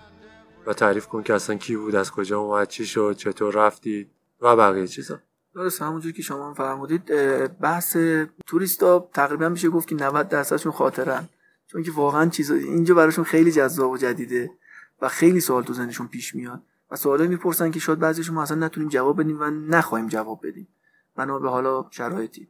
و 0.67 0.73
تعریف 0.73 1.07
کن 1.07 1.23
که 1.23 1.33
اصلا 1.33 1.55
کی 1.55 1.75
بود 1.75 1.95
از 1.95 2.11
کجا 2.11 2.39
اومد 2.39 2.67
چی 2.67 2.85
شد 2.85 3.15
چطور 3.17 3.53
رفتید 3.53 4.11
و 4.41 4.55
بقیه 4.55 4.87
چیزا. 4.87 5.19
درست 5.55 5.81
همونجور 5.81 6.11
که 6.11 6.21
شما 6.21 6.53
فرمودید 6.53 7.05
بحث 7.61 7.97
توریستا 8.47 9.09
تقریبا 9.13 9.49
میشه 9.49 9.69
گفت 9.69 9.87
که 9.87 9.95
90 9.95 10.29
درصدشون 10.29 10.71
خاطرن. 10.71 11.29
چون 11.67 11.83
که 11.83 11.91
واقعا 11.91 12.29
چیز 12.29 12.51
اینجا 12.51 12.95
براشون 12.95 13.23
خیلی 13.23 13.51
جذاب 13.51 13.91
و 13.91 13.97
جدیده. 13.97 14.51
و 15.03 15.07
خیلی 15.07 15.39
سوال 15.39 15.63
تو 15.63 15.73
ذهنشون 15.73 16.07
پیش 16.07 16.35
میاد 16.35 16.61
و 16.91 16.95
سوالی 16.95 17.27
می‌پرسن 17.27 17.71
که 17.71 17.79
شاید 17.79 17.99
بعضیشون 17.99 18.37
اصلا 18.37 18.65
نتونیم 18.65 18.89
جواب 18.89 19.19
بدیم 19.19 19.39
و 19.39 19.43
نخواهیم 19.49 20.07
جواب 20.07 20.47
بدیم. 20.47 20.67
بنا 21.15 21.39
به 21.39 21.49
حالا 21.49 21.85
شرایطی. 21.89 22.49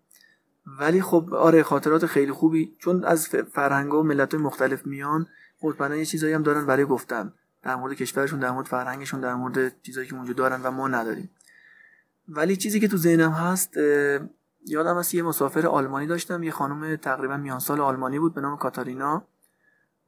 ولی 0.79 1.01
خب 1.01 1.33
آره 1.33 1.63
خاطرات 1.63 2.05
خیلی 2.05 2.31
خوبی. 2.31 2.75
چون 2.79 3.03
از 3.03 3.27
فرهنگ 3.27 3.93
و 3.93 4.03
ملت 4.03 4.33
مختلف 4.33 4.85
میان 4.85 5.27
مطمئنا 5.63 5.95
یه 5.95 6.05
چیزایی 6.05 6.33
هم 6.33 6.43
دارن 6.43 6.65
برای 6.65 6.85
گفتن. 6.85 7.33
در 7.63 7.75
مورد 7.75 7.93
کشورشون 7.93 8.39
در 8.39 8.51
مورد 8.51 8.65
فرهنگشون 8.65 9.21
در 9.21 9.35
مورد 9.35 9.81
چیزایی 9.81 10.07
که 10.07 10.15
اونجا 10.15 10.33
دارن 10.33 10.61
و 10.61 10.71
ما 10.71 10.87
نداریم. 10.87 11.29
ولی 12.27 12.55
چیزی 12.55 12.79
که 12.79 12.87
تو 12.87 12.97
ذهنم 12.97 13.31
هست 13.31 13.77
یادم 14.65 14.97
هست 14.97 15.13
یه 15.13 15.23
مسافر 15.23 15.67
آلمانی 15.67 16.07
داشتم. 16.07 16.43
یه 16.43 16.51
خانم 16.51 16.95
تقریبا 16.95 17.37
میان 17.37 17.59
سال 17.59 17.81
آلمانی 17.81 18.19
بود 18.19 18.33
به 18.33 18.41
نام 18.41 18.57
کاتارینا. 18.57 19.27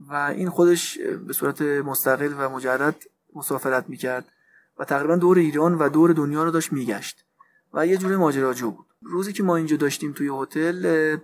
و 0.09 0.13
این 0.13 0.49
خودش 0.49 0.97
به 0.97 1.33
صورت 1.33 1.61
مستقل 1.61 2.33
و 2.37 2.49
مجرد 2.49 2.95
مسافرت 3.35 3.89
می‌کرد 3.89 4.25
و 4.79 4.85
تقریبا 4.85 5.15
دور 5.15 5.37
ایران 5.37 5.75
و 5.75 5.89
دور 5.89 6.13
دنیا 6.13 6.43
رو 6.43 6.51
داشت 6.51 6.73
میگشت 6.73 7.25
و 7.73 7.87
یه 7.87 7.97
جور 7.97 8.17
ماجراجو 8.17 8.71
بود. 8.71 8.85
روزی 9.01 9.33
که 9.33 9.43
ما 9.43 9.55
اینجا 9.55 9.77
داشتیم 9.77 10.11
توی 10.11 10.31
هتل 10.41 11.17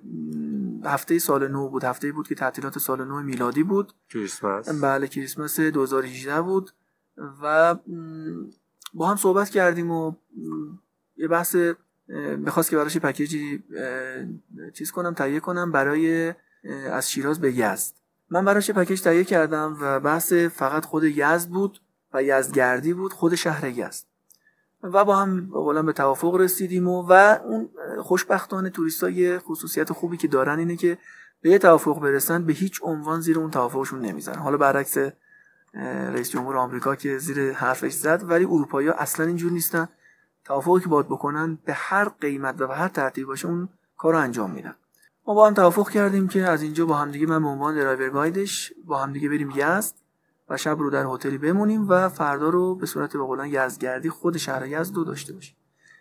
هفته 0.85 1.19
سال 1.19 1.47
نو 1.47 1.69
بود. 1.69 1.83
هفته 1.83 2.11
بود 2.11 2.27
که 2.27 2.35
تعطیلات 2.35 2.79
سال 2.79 3.05
نو 3.05 3.21
میلادی 3.21 3.63
بود. 3.63 3.93
کریسمس. 4.09 4.69
بله 4.69 5.07
کریسمس 5.07 5.59
2018 5.59 6.41
بود 6.41 6.71
و 7.43 7.75
با 8.93 9.07
هم 9.07 9.15
صحبت 9.15 9.49
کردیم 9.49 9.91
و 9.91 10.13
یه 11.17 11.27
بحث 11.27 11.55
می‌خواست 12.37 12.69
که 12.69 12.77
براش 12.77 12.97
پکیجی 12.97 13.63
چیز 14.73 14.91
کنم 14.91 15.13
تهیه 15.13 15.39
کنم 15.39 15.71
برای 15.71 16.33
از 16.91 17.11
شیراز 17.11 17.41
به 17.41 17.53
یزد. 17.53 17.93
من 18.31 18.45
براش 18.45 18.71
پکیج 18.71 19.01
تهیه 19.01 19.23
کردم 19.23 19.77
و 19.81 19.99
بحث 19.99 20.33
فقط 20.33 20.85
خود 20.85 21.03
یزد 21.03 21.49
بود 21.49 21.81
و 22.13 22.23
یزدگردی 22.23 22.93
بود 22.93 23.13
خود 23.13 23.35
شهر 23.35 23.67
یزد. 23.67 24.05
و 24.83 25.05
با 25.05 25.15
هم 25.15 25.49
قولا 25.51 25.83
به 25.83 25.93
توافق 25.93 26.35
رسیدیم 26.35 26.87
و, 26.87 27.01
و 27.09 27.37
اون 27.45 27.69
خوشبختانه 28.01 28.69
توریست 28.69 29.03
یه 29.03 29.39
خصوصیت 29.39 29.93
خوبی 29.93 30.17
که 30.17 30.27
دارن 30.27 30.59
اینه 30.59 30.75
که 30.75 30.97
به 31.41 31.49
یه 31.49 31.57
توافق 31.57 31.99
برسن 31.99 32.45
به 32.45 32.53
هیچ 32.53 32.79
عنوان 32.83 33.21
زیر 33.21 33.39
اون 33.39 33.51
توافقشون 33.51 33.99
نمیزن 33.99 34.35
حالا 34.35 34.57
برعکس 34.57 34.97
رئیس 36.13 36.29
جمهور 36.29 36.57
آمریکا 36.57 36.95
که 36.95 37.17
زیر 37.17 37.53
حرفش 37.53 37.91
زد 37.91 38.23
ولی 38.29 38.45
اروپایی 38.45 38.87
ها 38.87 38.93
اصلا 38.93 39.25
اینجور 39.25 39.51
نیستن. 39.51 39.89
توافقی 40.45 40.79
که 40.79 40.89
باید 40.89 41.05
بکنن 41.05 41.57
به 41.65 41.73
هر 41.73 42.09
قیمت 42.09 42.61
و 42.61 42.67
به 42.67 42.75
هر 42.75 42.87
ترتیب 42.87 43.27
باشه 43.27 43.47
اون 43.47 43.69
کار 43.97 44.13
رو 44.13 44.19
انجام 44.19 44.51
میدن. 44.51 44.75
ما 45.27 45.33
با 45.33 45.47
هم 45.47 45.53
توافق 45.53 45.89
کردیم 45.89 46.27
که 46.27 46.41
از 46.41 46.61
اینجا 46.61 46.85
با 46.85 46.95
همدیگه 46.95 47.25
من 47.27 47.41
به 47.41 47.47
عنوان 47.47 47.75
درایور 47.75 48.09
گایدش 48.09 48.73
با 48.85 48.97
همدیگه 48.97 49.29
بریم 49.29 49.53
یزد 49.55 49.95
و 50.49 50.57
شب 50.57 50.79
رو 50.79 50.89
در 50.89 51.05
هتلی 51.05 51.37
بمونیم 51.37 51.89
و 51.89 52.09
فردا 52.09 52.49
رو 52.49 52.75
به 52.75 52.85
صورت 52.85 53.13
به 53.13 53.19
قولن 53.19 53.45
یزدگردی 53.45 54.09
خود 54.09 54.37
شهر 54.37 54.67
یزد 54.67 54.95
رو 54.95 55.03
داشته 55.03 55.33
باشیم. 55.33 55.55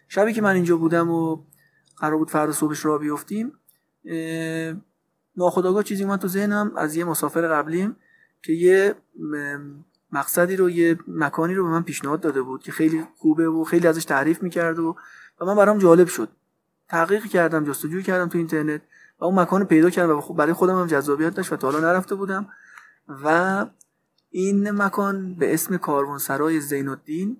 شبی 0.09 0.33
که 0.33 0.43
من 0.43 0.55
اینجا 0.55 0.77
بودم 0.77 1.11
و 1.11 1.39
قرار 1.97 2.17
بود 2.17 2.31
فردا 2.31 2.53
صبحش 2.53 2.85
را 2.85 2.99
بیفتیم 2.99 3.53
ناخداگاه 5.37 5.83
چیزی 5.83 6.05
من 6.05 6.17
تو 6.17 6.29
ذهنم. 6.29 6.73
از 6.77 6.97
یه 6.97 7.05
مسافر 7.05 7.49
قبلیم 7.49 7.97
که 8.43 8.53
یه 8.53 8.95
مقصدی 10.13 10.57
رو 10.57 10.71
یه 10.71 10.99
مکانی 11.09 11.55
رو 11.55 11.65
به 11.65 11.71
من 11.71 11.83
پیشنهاد 11.83 12.21
داده 12.21 12.43
بود 12.43 12.63
که 12.63 12.73
خیلی 12.73 13.07
خوبه 13.17 13.49
و 13.49 13.65
خیلی 13.65 13.87
ازش 13.87 14.05
تعریف 14.05 14.43
می‌کرد 14.43 14.79
و 14.79 14.97
و 15.41 15.45
من 15.45 15.57
برام 15.57 15.79
جالب 15.79 16.07
شد. 16.07 16.29
تحقیق 16.89 17.27
کردم 17.27 17.65
جستجو 17.65 18.01
کردم 18.03 18.29
تو 18.29 18.39
اینترنت. 18.39 18.83
و 19.21 19.25
اون 19.25 19.41
مکان 19.41 19.65
پیدا 19.65 19.91
کردم 19.91 20.19
و 20.19 20.21
خب 20.21 20.35
برای 20.35 20.53
خودم 20.53 20.81
هم 20.81 20.87
جذابیت 20.87 21.35
داشت 21.35 21.53
و 21.53 21.57
تا 21.57 21.71
حالا 21.71 21.93
نرفته 21.93 22.15
بودم. 22.15 22.49
و 23.25 23.67
این 24.31 24.71
مکان 24.71 25.35
به 25.35 25.55
اسم 25.55 25.77
کاروانسرای 25.77 26.61
زین 26.61 26.89
الدین 26.89 27.37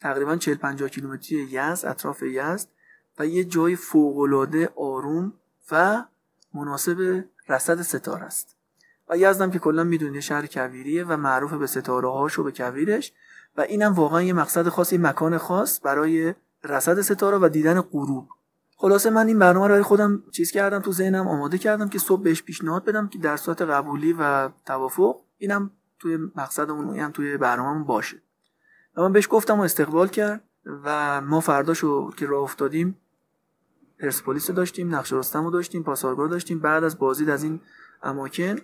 تقریبا 0.00 0.36
40 0.36 0.56
50 0.56 0.88
کیلومتری 0.88 1.38
یزد 1.50 1.86
اطراف 1.86 2.22
یزد 2.22 2.68
و 3.18 3.26
یه 3.26 3.44
جای 3.44 3.76
فوق 3.76 4.46
آروم 4.76 5.32
و 5.70 6.04
مناسب 6.54 7.24
رصد 7.48 7.82
ستاره 7.82 8.22
است. 8.22 8.56
و 9.08 9.16
یزدم 9.16 9.50
که 9.50 9.58
کلا 9.58 9.84
می‌دونید 9.84 10.20
شهر 10.20 10.46
کویریه 10.46 11.04
و 11.04 11.16
معروف 11.16 11.52
به 11.52 11.66
ستاره 11.66 12.08
هاش 12.08 12.38
و 12.38 12.44
به 12.44 12.52
کویرش 12.52 13.12
و 13.56 13.60
اینم 13.60 13.92
واقعا 13.92 14.22
یه 14.22 14.32
مقصد 14.32 14.68
خاص 14.68 14.92
یه 14.92 14.98
مکان 14.98 15.38
خاص 15.38 15.80
برای 15.82 16.34
رصد 16.64 17.00
ستاره 17.00 17.38
و 17.38 17.48
دیدن 17.48 17.80
غروب. 17.80 18.28
خلاصه 18.80 19.10
من 19.10 19.26
این 19.26 19.38
برنامه 19.38 19.66
رو 19.66 19.72
برای 19.72 19.82
خودم 19.82 20.22
چیز 20.30 20.50
کردم 20.50 20.78
تو 20.78 20.92
ذهنم 20.92 21.28
آماده 21.28 21.58
کردم 21.58 21.88
که 21.88 21.98
صبح 21.98 22.22
بهش 22.22 22.42
پیشنهاد 22.42 22.84
بدم 22.84 23.08
که 23.08 23.18
در 23.18 23.36
صورت 23.36 23.62
قبولی 23.62 24.12
و 24.12 24.48
توافق 24.66 25.16
اینم 25.38 25.70
توی 25.98 26.16
مقصدمون 26.16 26.98
هم 26.98 27.10
توی 27.10 27.36
برنامه‌مون 27.36 27.84
باشه. 27.84 28.22
و 28.96 29.02
من 29.02 29.12
بهش 29.12 29.28
گفتم 29.30 29.58
و 29.60 29.62
استقبال 29.62 30.08
کرد 30.08 30.44
و 30.84 31.20
ما 31.20 31.40
فرداشو 31.40 32.10
که 32.10 32.26
راه 32.26 32.42
افتادیم 32.42 32.98
پرسپولیس 33.98 34.50
داشتیم 34.50 34.94
نقش 34.94 35.12
رستم 35.12 35.44
رو 35.44 35.50
داشتیم 35.50 35.82
پاسارگار 35.82 36.28
داشتیم 36.28 36.58
بعد 36.58 36.84
از 36.84 36.98
بازدید 36.98 37.30
از 37.30 37.42
این 37.42 37.60
اماکن 38.02 38.56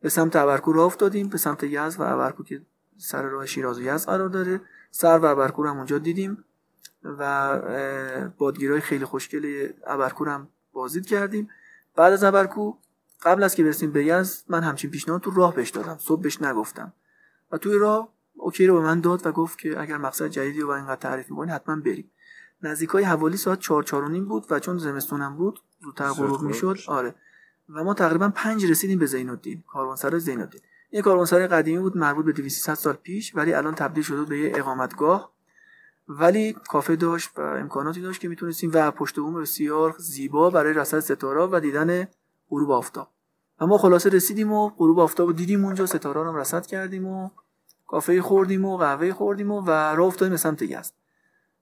به 0.00 0.08
سمت 0.08 0.36
ابرکو 0.36 0.72
راه 0.72 0.86
افتادیم 0.86 1.28
به 1.28 1.38
سمت 1.38 1.64
یزد 1.64 2.00
و 2.00 2.02
ابرکو 2.02 2.42
که 2.42 2.62
سر 2.98 3.22
راه 3.22 3.46
شیراز 3.46 3.78
و 3.78 3.82
یزد 3.82 4.06
قرار 4.06 4.28
داره. 4.28 4.60
سر 4.90 5.18
و 5.18 5.24
ابرکو 5.24 5.66
هم 5.66 5.76
اونجا 5.76 5.98
دیدیم. 5.98 6.44
و 7.04 8.30
بادگیرای 8.38 8.80
خیلی 8.80 9.04
خوشگل 9.04 9.68
ابرکو 9.86 10.24
هم 10.24 10.48
بازدید 10.72 11.06
کردیم. 11.06 11.50
بعد 11.96 12.12
از 12.12 12.24
ابرکو 12.24 12.74
قبل 13.22 13.42
از 13.42 13.54
که 13.54 13.64
برسیم 13.64 13.92
به 13.92 14.04
یزد 14.04 14.44
من 14.48 14.62
همچین 14.62 14.90
پیشنهاد 14.90 15.20
تو 15.20 15.30
راه 15.30 15.54
بهش 15.54 15.70
دادم. 15.70 15.96
صبح 16.00 16.22
بهش 16.22 16.42
نگفتم. 16.42 16.92
و 17.52 17.58
توی 17.58 17.78
راه 17.78 18.08
اوکی 18.34 18.66
رو 18.66 18.74
به 18.74 18.80
من 18.80 19.00
داد 19.00 19.26
و 19.26 19.32
گفت 19.32 19.58
که 19.58 19.80
اگر 19.80 19.96
مقصد 19.96 20.26
جدیدی 20.26 20.60
رو 20.60 20.66
با 20.66 20.76
اینقدر 20.76 21.00
تعریف 21.00 21.30
می‌کنی 21.30 21.50
حتما 21.50 21.76
بریم. 21.76 22.10
نزدیکای 22.62 23.04
حوالی 23.04 23.36
ساعت 23.36 23.58
4 23.58 23.82
4 23.82 24.08
نیم 24.08 24.24
بود 24.24 24.46
و 24.50 24.60
چون 24.60 24.78
زمستونم 24.78 25.36
بود 25.36 25.60
زودتر 25.82 26.08
غروب 26.08 26.42
می‌شد. 26.42 26.78
آره. 26.86 27.14
و 27.68 27.84
ما 27.84 27.94
تقریبا 27.94 28.28
پنج 28.28 28.66
رسیدیم 28.66 28.98
به 28.98 29.06
زین 29.06 29.30
الدین 29.30 29.62
کاروانسرای 29.72 30.20
زین 30.20 30.40
الدین 30.40 30.60
این 30.90 31.02
کاروانسرای 31.02 31.46
قدیمی 31.46 31.78
بود 31.78 31.96
مربوط 31.96 32.24
به 32.24 32.32
200 32.32 32.74
سال 32.74 32.94
پیش 32.94 33.36
ولی 33.36 33.54
الان 33.54 33.74
تبدیل 33.74 34.04
شده 34.04 34.24
به 34.24 34.38
یه 34.38 34.52
اقامتگاه. 34.54 35.31
ولی 36.08 36.52
کافه 36.52 36.96
داشت 36.96 37.38
و 37.38 37.40
امکاناتی 37.40 38.00
داشت 38.00 38.20
که 38.20 38.28
می‌تونستیم 38.28 38.70
و 38.74 38.90
پشت 38.90 39.16
بوم 39.16 39.40
بسیار 39.40 39.94
زیبا 39.98 40.50
برای 40.50 40.72
رصد 40.72 41.00
ستاره 41.00 41.48
و 41.52 41.60
دیدن 41.60 42.08
غروب 42.50 42.70
آفتاب. 42.70 43.08
و 43.60 43.66
ما 43.66 43.78
خلاصه 43.78 44.10
رسیدیم 44.10 44.52
و 44.52 44.68
غروب 44.68 45.00
آفتاب 45.00 45.26
رو 45.26 45.32
دیدیم 45.32 45.64
اونجا 45.64 45.86
ستاره 45.86 46.22
رو 46.22 46.38
رصد 46.38 46.66
کردیم 46.66 47.06
و 47.06 47.30
کافه 47.86 48.22
خوردیم 48.22 48.64
و 48.64 48.76
قهوه 48.76 49.12
خوردیم 49.12 49.50
و, 49.50 49.60
و 49.60 49.70
راه 49.70 50.06
افتادیم 50.06 50.30
به 50.30 50.36
سمت 50.36 50.62
یزد. 50.62 50.92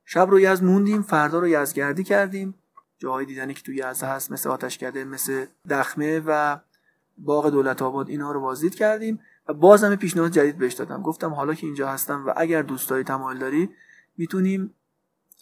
شب 0.05 0.31
رو 0.31 0.41
یزد 0.41 0.65
موندیم 0.65 1.03
فردا 1.03 1.39
رو 1.39 1.49
یزدگردی 1.49 2.05
کردیم. 2.05 2.55
جاهای 2.99 3.27
دیدنی 3.27 3.55
که 3.55 3.63
توی 3.63 3.77
یزد 3.77 4.03
هست 4.03 4.33
مثل 4.33 4.51
آتشکده 4.51 5.05
مثل 5.05 5.47
دخمه 5.71 6.23
و 6.27 6.59
باغ 7.19 7.51
دولت 7.51 7.83
آباد 7.83 8.09
اینا 8.09 8.33
رو 8.33 8.41
بازدید 8.41 8.75
کردیم 8.75 9.21
و 9.49 9.55
باز 9.55 9.85
هم 9.85 9.97
پیشنهاد 9.97 10.31
جدید 10.31 10.59
بهش 10.59 10.73
دادم. 10.73 11.03
گفتم 11.03 11.35
حالا 11.35 11.55
که 11.55 11.67
اینجا 11.67 11.89
هستم 11.89 12.27
و 12.27 12.33
اگر 12.37 12.63
دوستایی 12.63 13.05
تمایل 13.05 13.39
داری 13.39 13.71
می‌تونیم 14.17 14.75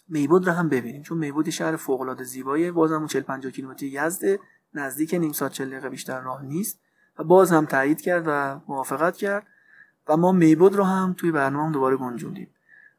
میبود 0.07 0.47
رو 0.47 0.53
هم 0.53 0.69
ببینیم. 0.69 1.01
چون 1.01 1.17
میبود 1.17 1.49
شهر 1.49 1.75
فوق 1.75 2.01
العاده 2.01 2.23
زیباییه. 2.23 2.71
بازم 2.71 3.07
40 3.07 3.21
50 3.21 3.51
کیلومتری 3.51 3.89
یزد. 3.89 4.39
نزدیک 4.73 5.13
نیم 5.13 5.31
ساعت 5.31 5.51
40 5.51 5.69
دقیقه 5.69 5.89
بیشتر 5.89 6.21
راه 6.21 6.43
نیست. 6.43 6.79
و 7.19 7.23
باز 7.23 7.51
هم 7.51 7.65
تایید 7.65 8.01
کرد 8.01 8.23
و 8.27 8.61
موافقت 8.67 9.17
کرد. 9.17 9.47
و 10.07 10.17
ما 10.17 10.31
میبود 10.31 10.75
رو 10.75 10.83
هم 10.83 11.13
توی 11.17 11.31
برنامه 11.31 11.73
دوباره 11.73 11.97
گنجوندیم. 11.97 12.47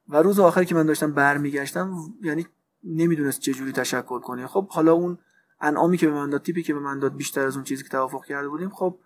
و 0.09 0.17
روز 0.17 0.41
آخری 0.41 0.65
که 0.65 0.75
من 0.75 0.87
داشتم 0.87 1.13
برمیگشتم 1.13 1.97
یعنی 2.23 2.47
نمی‌دونست 2.85 3.41
چه 3.41 3.53
جوری 3.53 3.73
تشکر 3.73 4.21
کنه. 4.21 4.47
خب 4.47 4.69
حالا 4.69 4.93
اون 4.93 5.19
انعامی 5.61 5.97
که 5.97 6.07
به 6.07 6.13
من 6.13 6.31
داد 6.31 6.43
تیپی 6.43 6.63
که 6.63 6.75
به 6.75 6.81
من 6.81 6.99
داد 6.99 7.17
بیشتر 7.17 7.47
از 7.47 7.55
اون 7.55 7.65
چیزی 7.65 7.83
که 7.83 7.89
توافق 7.89 8.25
کرده 8.25 8.49
بودیم 8.49 8.71
خب 8.71 8.99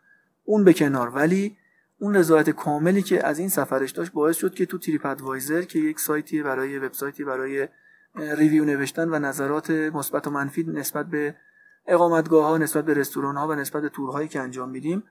اون 0.44 0.64
به 0.64 0.72
کنار. 0.72 1.08
ولی 1.08 1.56
اون 2.04 2.16
رضایت 2.16 2.50
کاملی 2.50 3.02
که 3.02 3.26
از 3.26 3.38
این 3.38 3.48
سفرش 3.48 3.90
داشت 3.90 4.12
باعث 4.12 4.36
شد 4.36 4.54
که 4.54 4.66
تو 4.66 4.78
تریپ 4.78 5.06
ادوایزر 5.06 5.62
که 5.62 5.78
یک 5.78 6.00
سایتی 6.00 6.42
برای 6.42 6.78
وبسایتی 6.78 7.24
برای 7.24 7.68
review 8.14 8.64
نوشتن 8.64 9.08
و 9.08 9.18
نظرات 9.18 9.70
مثبت 9.70 10.26
و 10.26 10.30
منفی 10.30 10.62
نسبت 10.62 11.06
به 11.06 11.34
اقامتگاه 11.86 12.46
ها 12.46 12.58
نسبت 12.58 12.84
به 12.84 12.94
رستوران 12.94 13.36
ها 13.36 13.48
و 13.48 13.54
نسبت 13.54 13.82
به 13.82 13.88
تورهایی 13.88 14.28
که 14.28 14.40
انجام 14.40 14.68
میدیم 14.68 15.02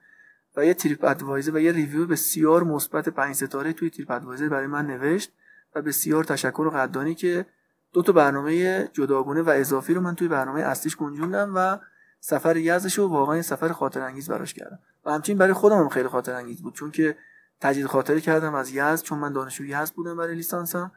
و 0.58 0.66
یه 0.66 0.74
TripAdvisor 0.74 1.56
و 1.56 1.60
یه 1.60 1.72
review 1.72 2.06
بسیار 2.06 2.64
مثبت 2.64 3.10
5 3.10 3.36
ستاره 3.36 3.74
توی 3.74 3.90
TripAdvisor 3.90 4.50
برای 4.50 4.68
من 4.68 4.88
نوشت 4.88 5.32
و 5.76 5.82
بسیار 5.82 6.24
تشکر 6.24 6.62
و 6.62 6.70
قدردانی 6.70 7.16
که 7.16 7.46
دو 7.94 8.02
تا 8.02 8.12
برنامه 8.12 8.84
جداگونه 8.94 9.42
و 9.42 9.50
اضافی 9.50 9.94
رو 9.94 10.02
من 10.02 10.16
توی 10.16 10.28
برنامه 10.28 10.62
اصلیش 10.62 10.98
گنجوندم 10.98 11.52
و 11.56 11.78
سفر 12.26 12.58
یزدش 12.58 13.00
رو 13.00 13.08
واقعا 13.08 13.42
سفر 13.42 13.72
خاطر 13.72 14.02
انگیز 14.02 14.30
براش 14.30 14.54
کردم. 14.54 14.80
و 15.06 15.12
همچنین 15.12 15.38
برای 15.38 15.54
خودم 15.54 15.78
هم 15.78 15.90
خیلی 15.90 16.08
خاطر 16.08 16.34
انگیز 16.34 16.62
بود 16.62 16.74
چون 16.74 16.92
که 16.92 17.18
تجدید 17.62 17.86
خاطره 17.86 18.22
کردم 18.22 18.56
از 18.56 18.70
یزد 18.70 19.04
چون 19.04 19.20
من 19.20 19.34
دانشجوی 19.34 19.70
یزد 19.70 19.94
بودم 19.94 20.18
برای 20.18 20.36
لیسانسم 20.36 20.92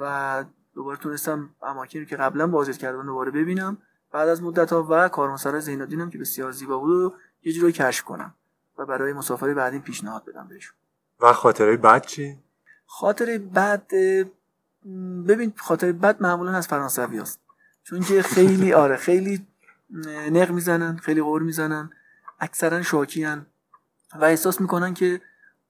و 0.00 0.44
دوباره 0.74 0.98
تونستم 0.98 1.50
اماکنی 1.62 2.06
که 2.06 2.16
قبلا 2.16 2.46
بازدید 2.46 2.78
کرده 2.78 2.96
بودم 2.96 3.08
دوباره 3.08 3.30
ببینم. 3.30 3.78
بعد 4.12 4.28
از 4.28 4.42
مدت 4.42 4.72
ها 4.72 4.86
و 4.90 5.08
کاروانسرای 5.08 5.60
زینالدینم 5.60 6.10
که 6.10 6.18
بسیار 6.18 6.52
زیبا 6.52 6.78
بود 6.78 6.90
و 6.90 7.14
یه 7.42 7.52
جوری 7.52 7.72
کشف 7.72 8.04
کنم 8.04 8.34
و 8.78 8.86
برای 8.86 9.12
مسافری 9.12 9.54
بعدین 9.54 9.82
پیشنهاد 9.82 10.24
بدم 10.24 10.48
بهشون. 10.48 10.76
و 11.20 11.32
خاطره 11.32 11.76
بد 11.76 12.06
چی؟ 12.06 12.38
خاطره 12.86 13.38
بد 13.38 13.86
ببین 15.28 15.52
خاطره 15.56 15.92
بد 15.92 16.22
معمولا 16.22 16.52
از 16.52 16.68
فرانسوی 16.68 17.18
هست 17.18 17.40
چون 17.82 18.00
که 18.00 18.22
خیلی 18.22 18.72
آره 18.72 18.96
خیلی 18.96 19.46
نق 20.30 20.50
می‌زنن 20.50 20.96
خیلی 20.96 21.22
غور 21.22 21.42
می‌زنن 21.42 21.90
اکثرا 22.40 22.82
شاکیان. 22.82 23.46
و 24.20 24.24
احساس 24.24 24.60
می‌کنن 24.60 24.94
که 24.94 25.20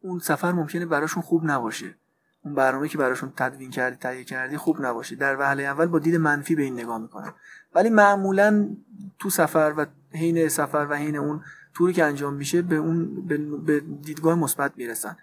اون 0.01 0.19
سفر 0.19 0.53
ممکنه 0.53 0.87
براشون 0.87 1.23
خوب 1.23 1.43
نباشه. 1.45 1.95
اون 2.43 2.55
برنامه 2.55 2.89
که 2.89 2.99
براشون 2.99 3.33
تدوین 3.37 3.71
کردی 3.71 3.97
تهیه 3.97 4.25
کردی 4.25 4.57
خوب 4.57 4.87
نباشه. 4.87 5.17
در 5.17 5.37
وهله 5.37 5.63
اول 5.63 5.87
با 5.87 5.99
دید 5.99 6.17
منفی 6.17 6.55
به 6.55 6.63
این 6.63 6.75
نگاه 6.81 6.99
می‌کنن. 6.99 7.33
ولی 7.75 7.91
معمولا 7.91 8.77
تو 9.19 9.31
سفر 9.31 9.75
و 9.77 9.87
حین 10.11 10.49
سفر 10.49 10.87
و 10.91 10.97
حین 10.97 11.17
اون 11.17 11.45
توری 11.75 11.93
که 11.93 12.05
انجام 12.05 12.35
میشه 12.35 12.63
به 12.63 12.77
اون 12.77 13.27
به 13.65 13.81
دیدگاه 13.81 14.35
مثبت 14.35 14.73
می‌رسن. 14.77 15.17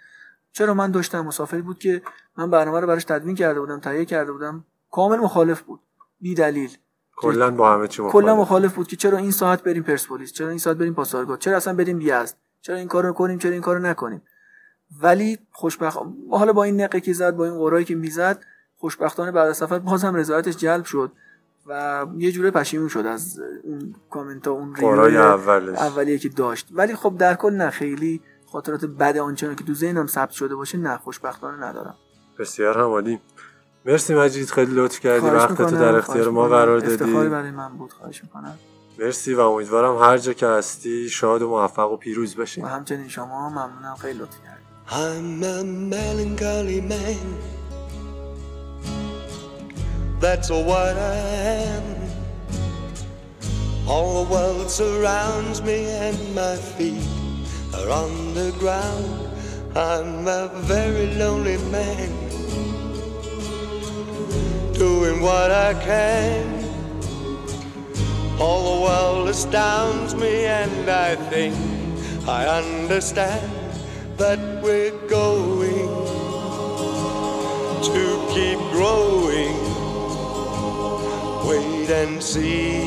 چرا 0.51 0.73
من 0.73 0.91
داشتم 0.91 1.25
مسافری 1.25 1.61
بود 1.61 1.79
که 1.79 2.01
من 2.37 2.49
برنامه 2.49 2.79
رو 2.79 2.87
براش 2.87 3.03
تدوین 3.03 3.35
کرده 3.35 3.59
بودم 3.59 3.79
تهیه 3.79 4.05
کرده 4.05 4.31
بودم. 4.31 4.65
کامل 4.91 5.17
مخالف 5.17 5.61
بود. 5.61 5.79
بی 6.21 6.35
دلیل 6.35 6.77
کلا 7.15 7.51
با 7.51 7.73
همه 7.73 7.87
چی 7.87 8.01
مخالف. 8.01 8.13
کلا 8.13 8.35
مخالف 8.35 8.73
بود 8.75 8.87
که 8.87 8.95
چرا 8.95 9.17
این 9.17 9.31
ساعت 9.31 9.63
بریم 9.63 9.83
پرسپولیس؟ 9.83 10.31
چرا 10.31 10.49
این 10.49 10.57
ساعت 10.57 10.77
بریم 10.77 10.93
پاسارگاد؟ 10.93 11.39
چرا 11.39 11.57
اصلا 11.57 11.73
بریم 11.73 12.01
یزد 12.01 12.35
چرا 12.61 12.75
این 12.75 12.87
کارو 12.87 13.13
کنیم؟ 13.13 13.37
چرا 13.37 13.51
این 13.51 13.61
کارو 13.61 13.79
نکنیم؟ 13.79 14.21
ولی 15.01 15.37
خوشبخت 15.51 15.99
حالا 16.31 16.53
با 16.53 16.63
این 16.63 16.81
نقه 16.81 17.01
که 17.01 17.13
زد 17.13 17.35
با 17.35 17.45
این 17.45 17.57
قرایی 17.57 17.85
که 17.85 17.95
می‌زد 17.95 18.43
خوشبختانه 18.77 19.31
بعد 19.31 19.47
از 19.47 19.57
سفر 19.57 19.79
بازم 19.79 20.15
رضایتش 20.15 20.57
جلب 20.57 20.85
شد 20.85 21.11
و 21.67 22.05
یه 22.17 22.31
جوره 22.31 22.51
پشیمون 22.51 22.87
شد 22.87 23.05
از 23.05 23.39
اون 23.63 23.95
کامنت 24.09 24.47
ها 24.47 24.53
اون 24.53 24.73
قرای 24.73 25.17
اولش. 25.17 25.77
اولیه 25.77 26.17
که 26.17 26.29
داشت. 26.29 26.67
ولی 26.71 26.95
خب 26.95 27.17
در 27.17 27.35
کل 27.35 27.53
نه 27.53 27.69
خیلی 27.69 28.21
خاطرات 28.51 28.85
بد 28.85 29.17
آنچنان 29.17 29.55
که 29.55 29.63
تو 29.63 29.73
ذهنم 29.73 30.07
ثبت 30.07 30.31
شده 30.31 30.55
باشه 30.55 30.77
نه 30.77 30.97
خوشبختانه 30.97 31.65
ندارم. 31.65 31.95
بسیار 32.39 32.77
هم 32.77 33.19
مرسی 33.85 34.13
مجید 34.15 34.49
خیلی 34.49 34.71
لطف 34.75 34.99
کردی 34.99 35.27
وقتتو 35.27 35.75
در 35.75 35.95
اختیار 35.95 36.29
ما 36.29 36.47
قرار 36.47 36.79
دادی. 36.79 36.93
افتخاری 36.93 37.29
برای 37.29 37.51
من 37.51 37.77
بود 37.77 37.93
خواهش 37.93 38.23
می‌کنم. 38.23 38.57
مرسی 38.99 39.33
و 39.33 39.39
امیدوارم 39.39 39.97
هر 39.97 40.17
جا 40.17 40.33
که 40.33 40.47
هستی 40.47 41.09
شاد 41.09 41.41
و 41.41 41.49
موفق 41.49 41.91
و 41.91 41.97
پیروز 41.97 42.35
باشی 42.35 42.61
و 42.61 42.65
همچنین 42.65 43.07
شما 43.07 43.49
ممنونم 43.49 43.95
خیلی 44.01 44.19
لطف 44.19 44.35
کردی. 44.43 44.63
I'm 44.89 45.43
a 45.43 45.63
melancholy 45.93 46.81
man. 46.81 47.27
That's 50.21 50.49
what 50.69 50.95
I 51.15 51.17
am. 51.67 51.85
All 53.87 54.09
the 54.19 54.27
world 54.33 54.69
surrounds 54.81 55.61
me 55.69 55.79
and 56.05 56.19
my 56.41 56.55
feet 56.75 57.07
are 57.77 57.89
on 58.03 58.11
the 58.39 58.49
ground. 58.61 59.19
I'm 59.75 60.27
a 60.41 60.43
very 60.73 61.07
lonely 61.21 61.57
man. 61.77 62.32
What 65.23 65.51
I 65.51 65.73
can 65.85 66.43
All 68.41 68.61
the 68.75 68.81
world 68.83 69.29
astounds 69.29 70.15
me 70.15 70.45
and 70.45 70.89
I 70.89 71.15
think 71.31 71.55
I 72.27 72.45
understand 72.45 73.49
that 74.17 74.39
we're 74.61 74.97
going 75.07 75.87
to 77.89 78.03
keep 78.33 78.59
growing. 78.71 79.55
Wait 81.47 81.89
and 81.89 82.21
see. 82.21 82.79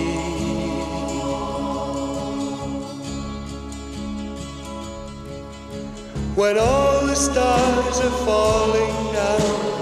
When 6.34 6.59
all 6.59 7.07
the 7.07 7.14
stars 7.14 7.99
are 8.01 8.16
falling 8.26 9.12
down 9.12 9.76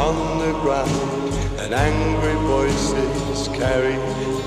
on 0.00 0.38
the 0.38 0.52
ground 0.60 1.34
and 1.60 1.74
angry 1.74 2.38
voices 2.56 3.48
carry 3.48 3.96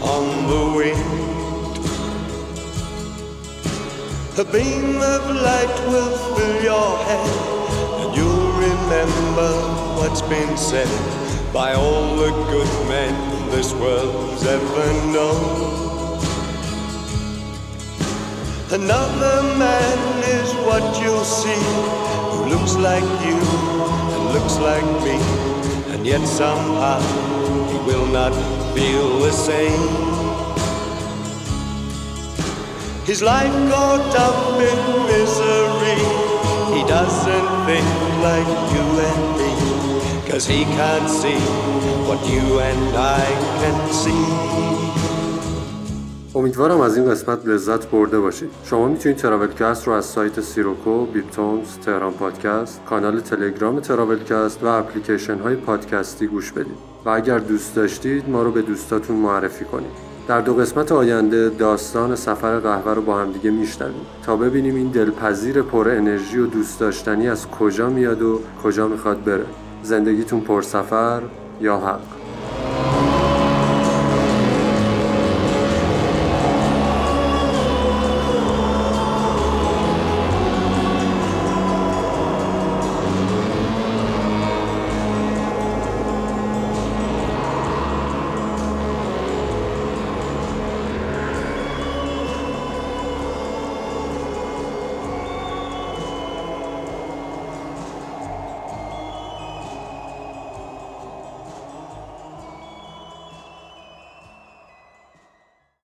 on 0.02 0.26
the 0.52 0.64
wind. 0.80 1.74
A 4.40 4.46
beam 4.52 4.98
of 4.98 5.22
light 5.48 5.76
will 5.92 6.18
fill 6.34 6.64
your 6.64 6.98
head, 7.10 7.30
and 8.02 8.16
you'll 8.18 8.52
remember 8.68 9.52
what's 10.00 10.24
been 10.24 10.58
said 10.58 10.94
by 11.54 11.74
all 11.74 12.16
the 12.16 12.32
good 12.52 12.74
men 12.88 13.14
this 13.52 13.74
world's 13.74 14.44
ever 14.48 14.88
known. 15.14 16.20
Another 18.72 19.38
man 19.56 20.00
is 20.40 20.50
what 20.66 20.84
you'll 21.00 21.24
see, 21.24 21.64
who 22.32 22.46
looks 22.54 22.76
like 22.76 23.08
you 23.28 23.38
and 24.14 24.24
looks 24.34 24.58
like 24.58 24.88
me 25.06 25.43
and 26.04 26.10
yet 26.10 26.28
somehow 26.28 27.00
he 27.72 27.78
will 27.88 28.06
not 28.08 28.34
feel 28.76 29.20
the 29.20 29.32
same. 29.32 29.88
His 33.06 33.22
life 33.22 33.54
caught 33.72 34.14
up 34.28 34.60
in 34.60 34.80
misery. 35.08 36.04
He 36.76 36.84
doesn't 36.90 37.48
think 37.66 37.88
like 38.22 38.52
you 38.74 38.86
and 39.10 39.24
me, 39.40 40.30
cause 40.30 40.46
he 40.46 40.66
can't 40.66 41.10
see 41.10 41.40
what 42.10 42.20
you 42.30 42.60
and 42.60 42.98
I 42.98 43.24
can 43.62 43.94
see. 43.94 45.03
امیدوارم 46.36 46.82
از 46.82 46.98
این 46.98 47.10
قسمت 47.10 47.46
لذت 47.46 47.88
برده 47.88 48.20
باشید. 48.20 48.50
شما 48.64 48.88
می‌تونید 48.88 49.18
تراولکست 49.18 49.88
رو 49.88 49.94
از 49.94 50.06
سایت 50.06 50.42
سیروکو، 50.42 51.06
بیپتونز، 51.06 51.78
تهران 51.86 52.14
پادکست، 52.14 52.82
کانال 52.86 53.20
تلگرام 53.20 53.80
تراولکست 53.80 54.64
و 54.64 54.68
اپلیکیشن 54.68 55.40
های 55.40 55.56
پادکستی 55.56 56.28
گوش 56.28 56.52
بدید. 56.52 56.78
و 57.06 57.10
اگر 57.10 57.40
دوست 57.40 57.76
داشتید 57.76 58.30
ما 58.30 58.44
رو 58.44 58.52
به 58.52 58.62
دوستاتون 58.62 59.16
معرفی 59.16 59.66
کنید. 59.66 60.14
در 60.28 60.42
دو 60.42 60.54
قسمت 60.54 60.92
آینده 60.92 61.50
داستان 61.50 62.16
سفر 62.16 62.60
قهوه 62.60 62.94
رو 62.94 63.02
با 63.02 63.18
هم 63.18 63.32
دیگه 63.32 63.52
میشنویم. 63.52 64.06
تا 64.26 64.36
ببینیم 64.36 64.76
این 64.76 64.88
دلپذیر 64.88 65.62
پر 65.62 65.90
انرژی 65.90 66.40
و 66.40 66.46
دوست 66.46 66.80
داشتنی 66.80 67.30
از 67.30 67.48
کجا 67.48 67.90
میاد 67.90 68.22
و 68.22 68.40
کجا 68.64 68.88
می‌خواد 68.88 69.24
بره. 69.24 69.46
زندگیتون 69.84 70.42
پر 70.42 70.62
سفر 70.62 71.22
یا 71.62 71.78
حق. 71.78 72.13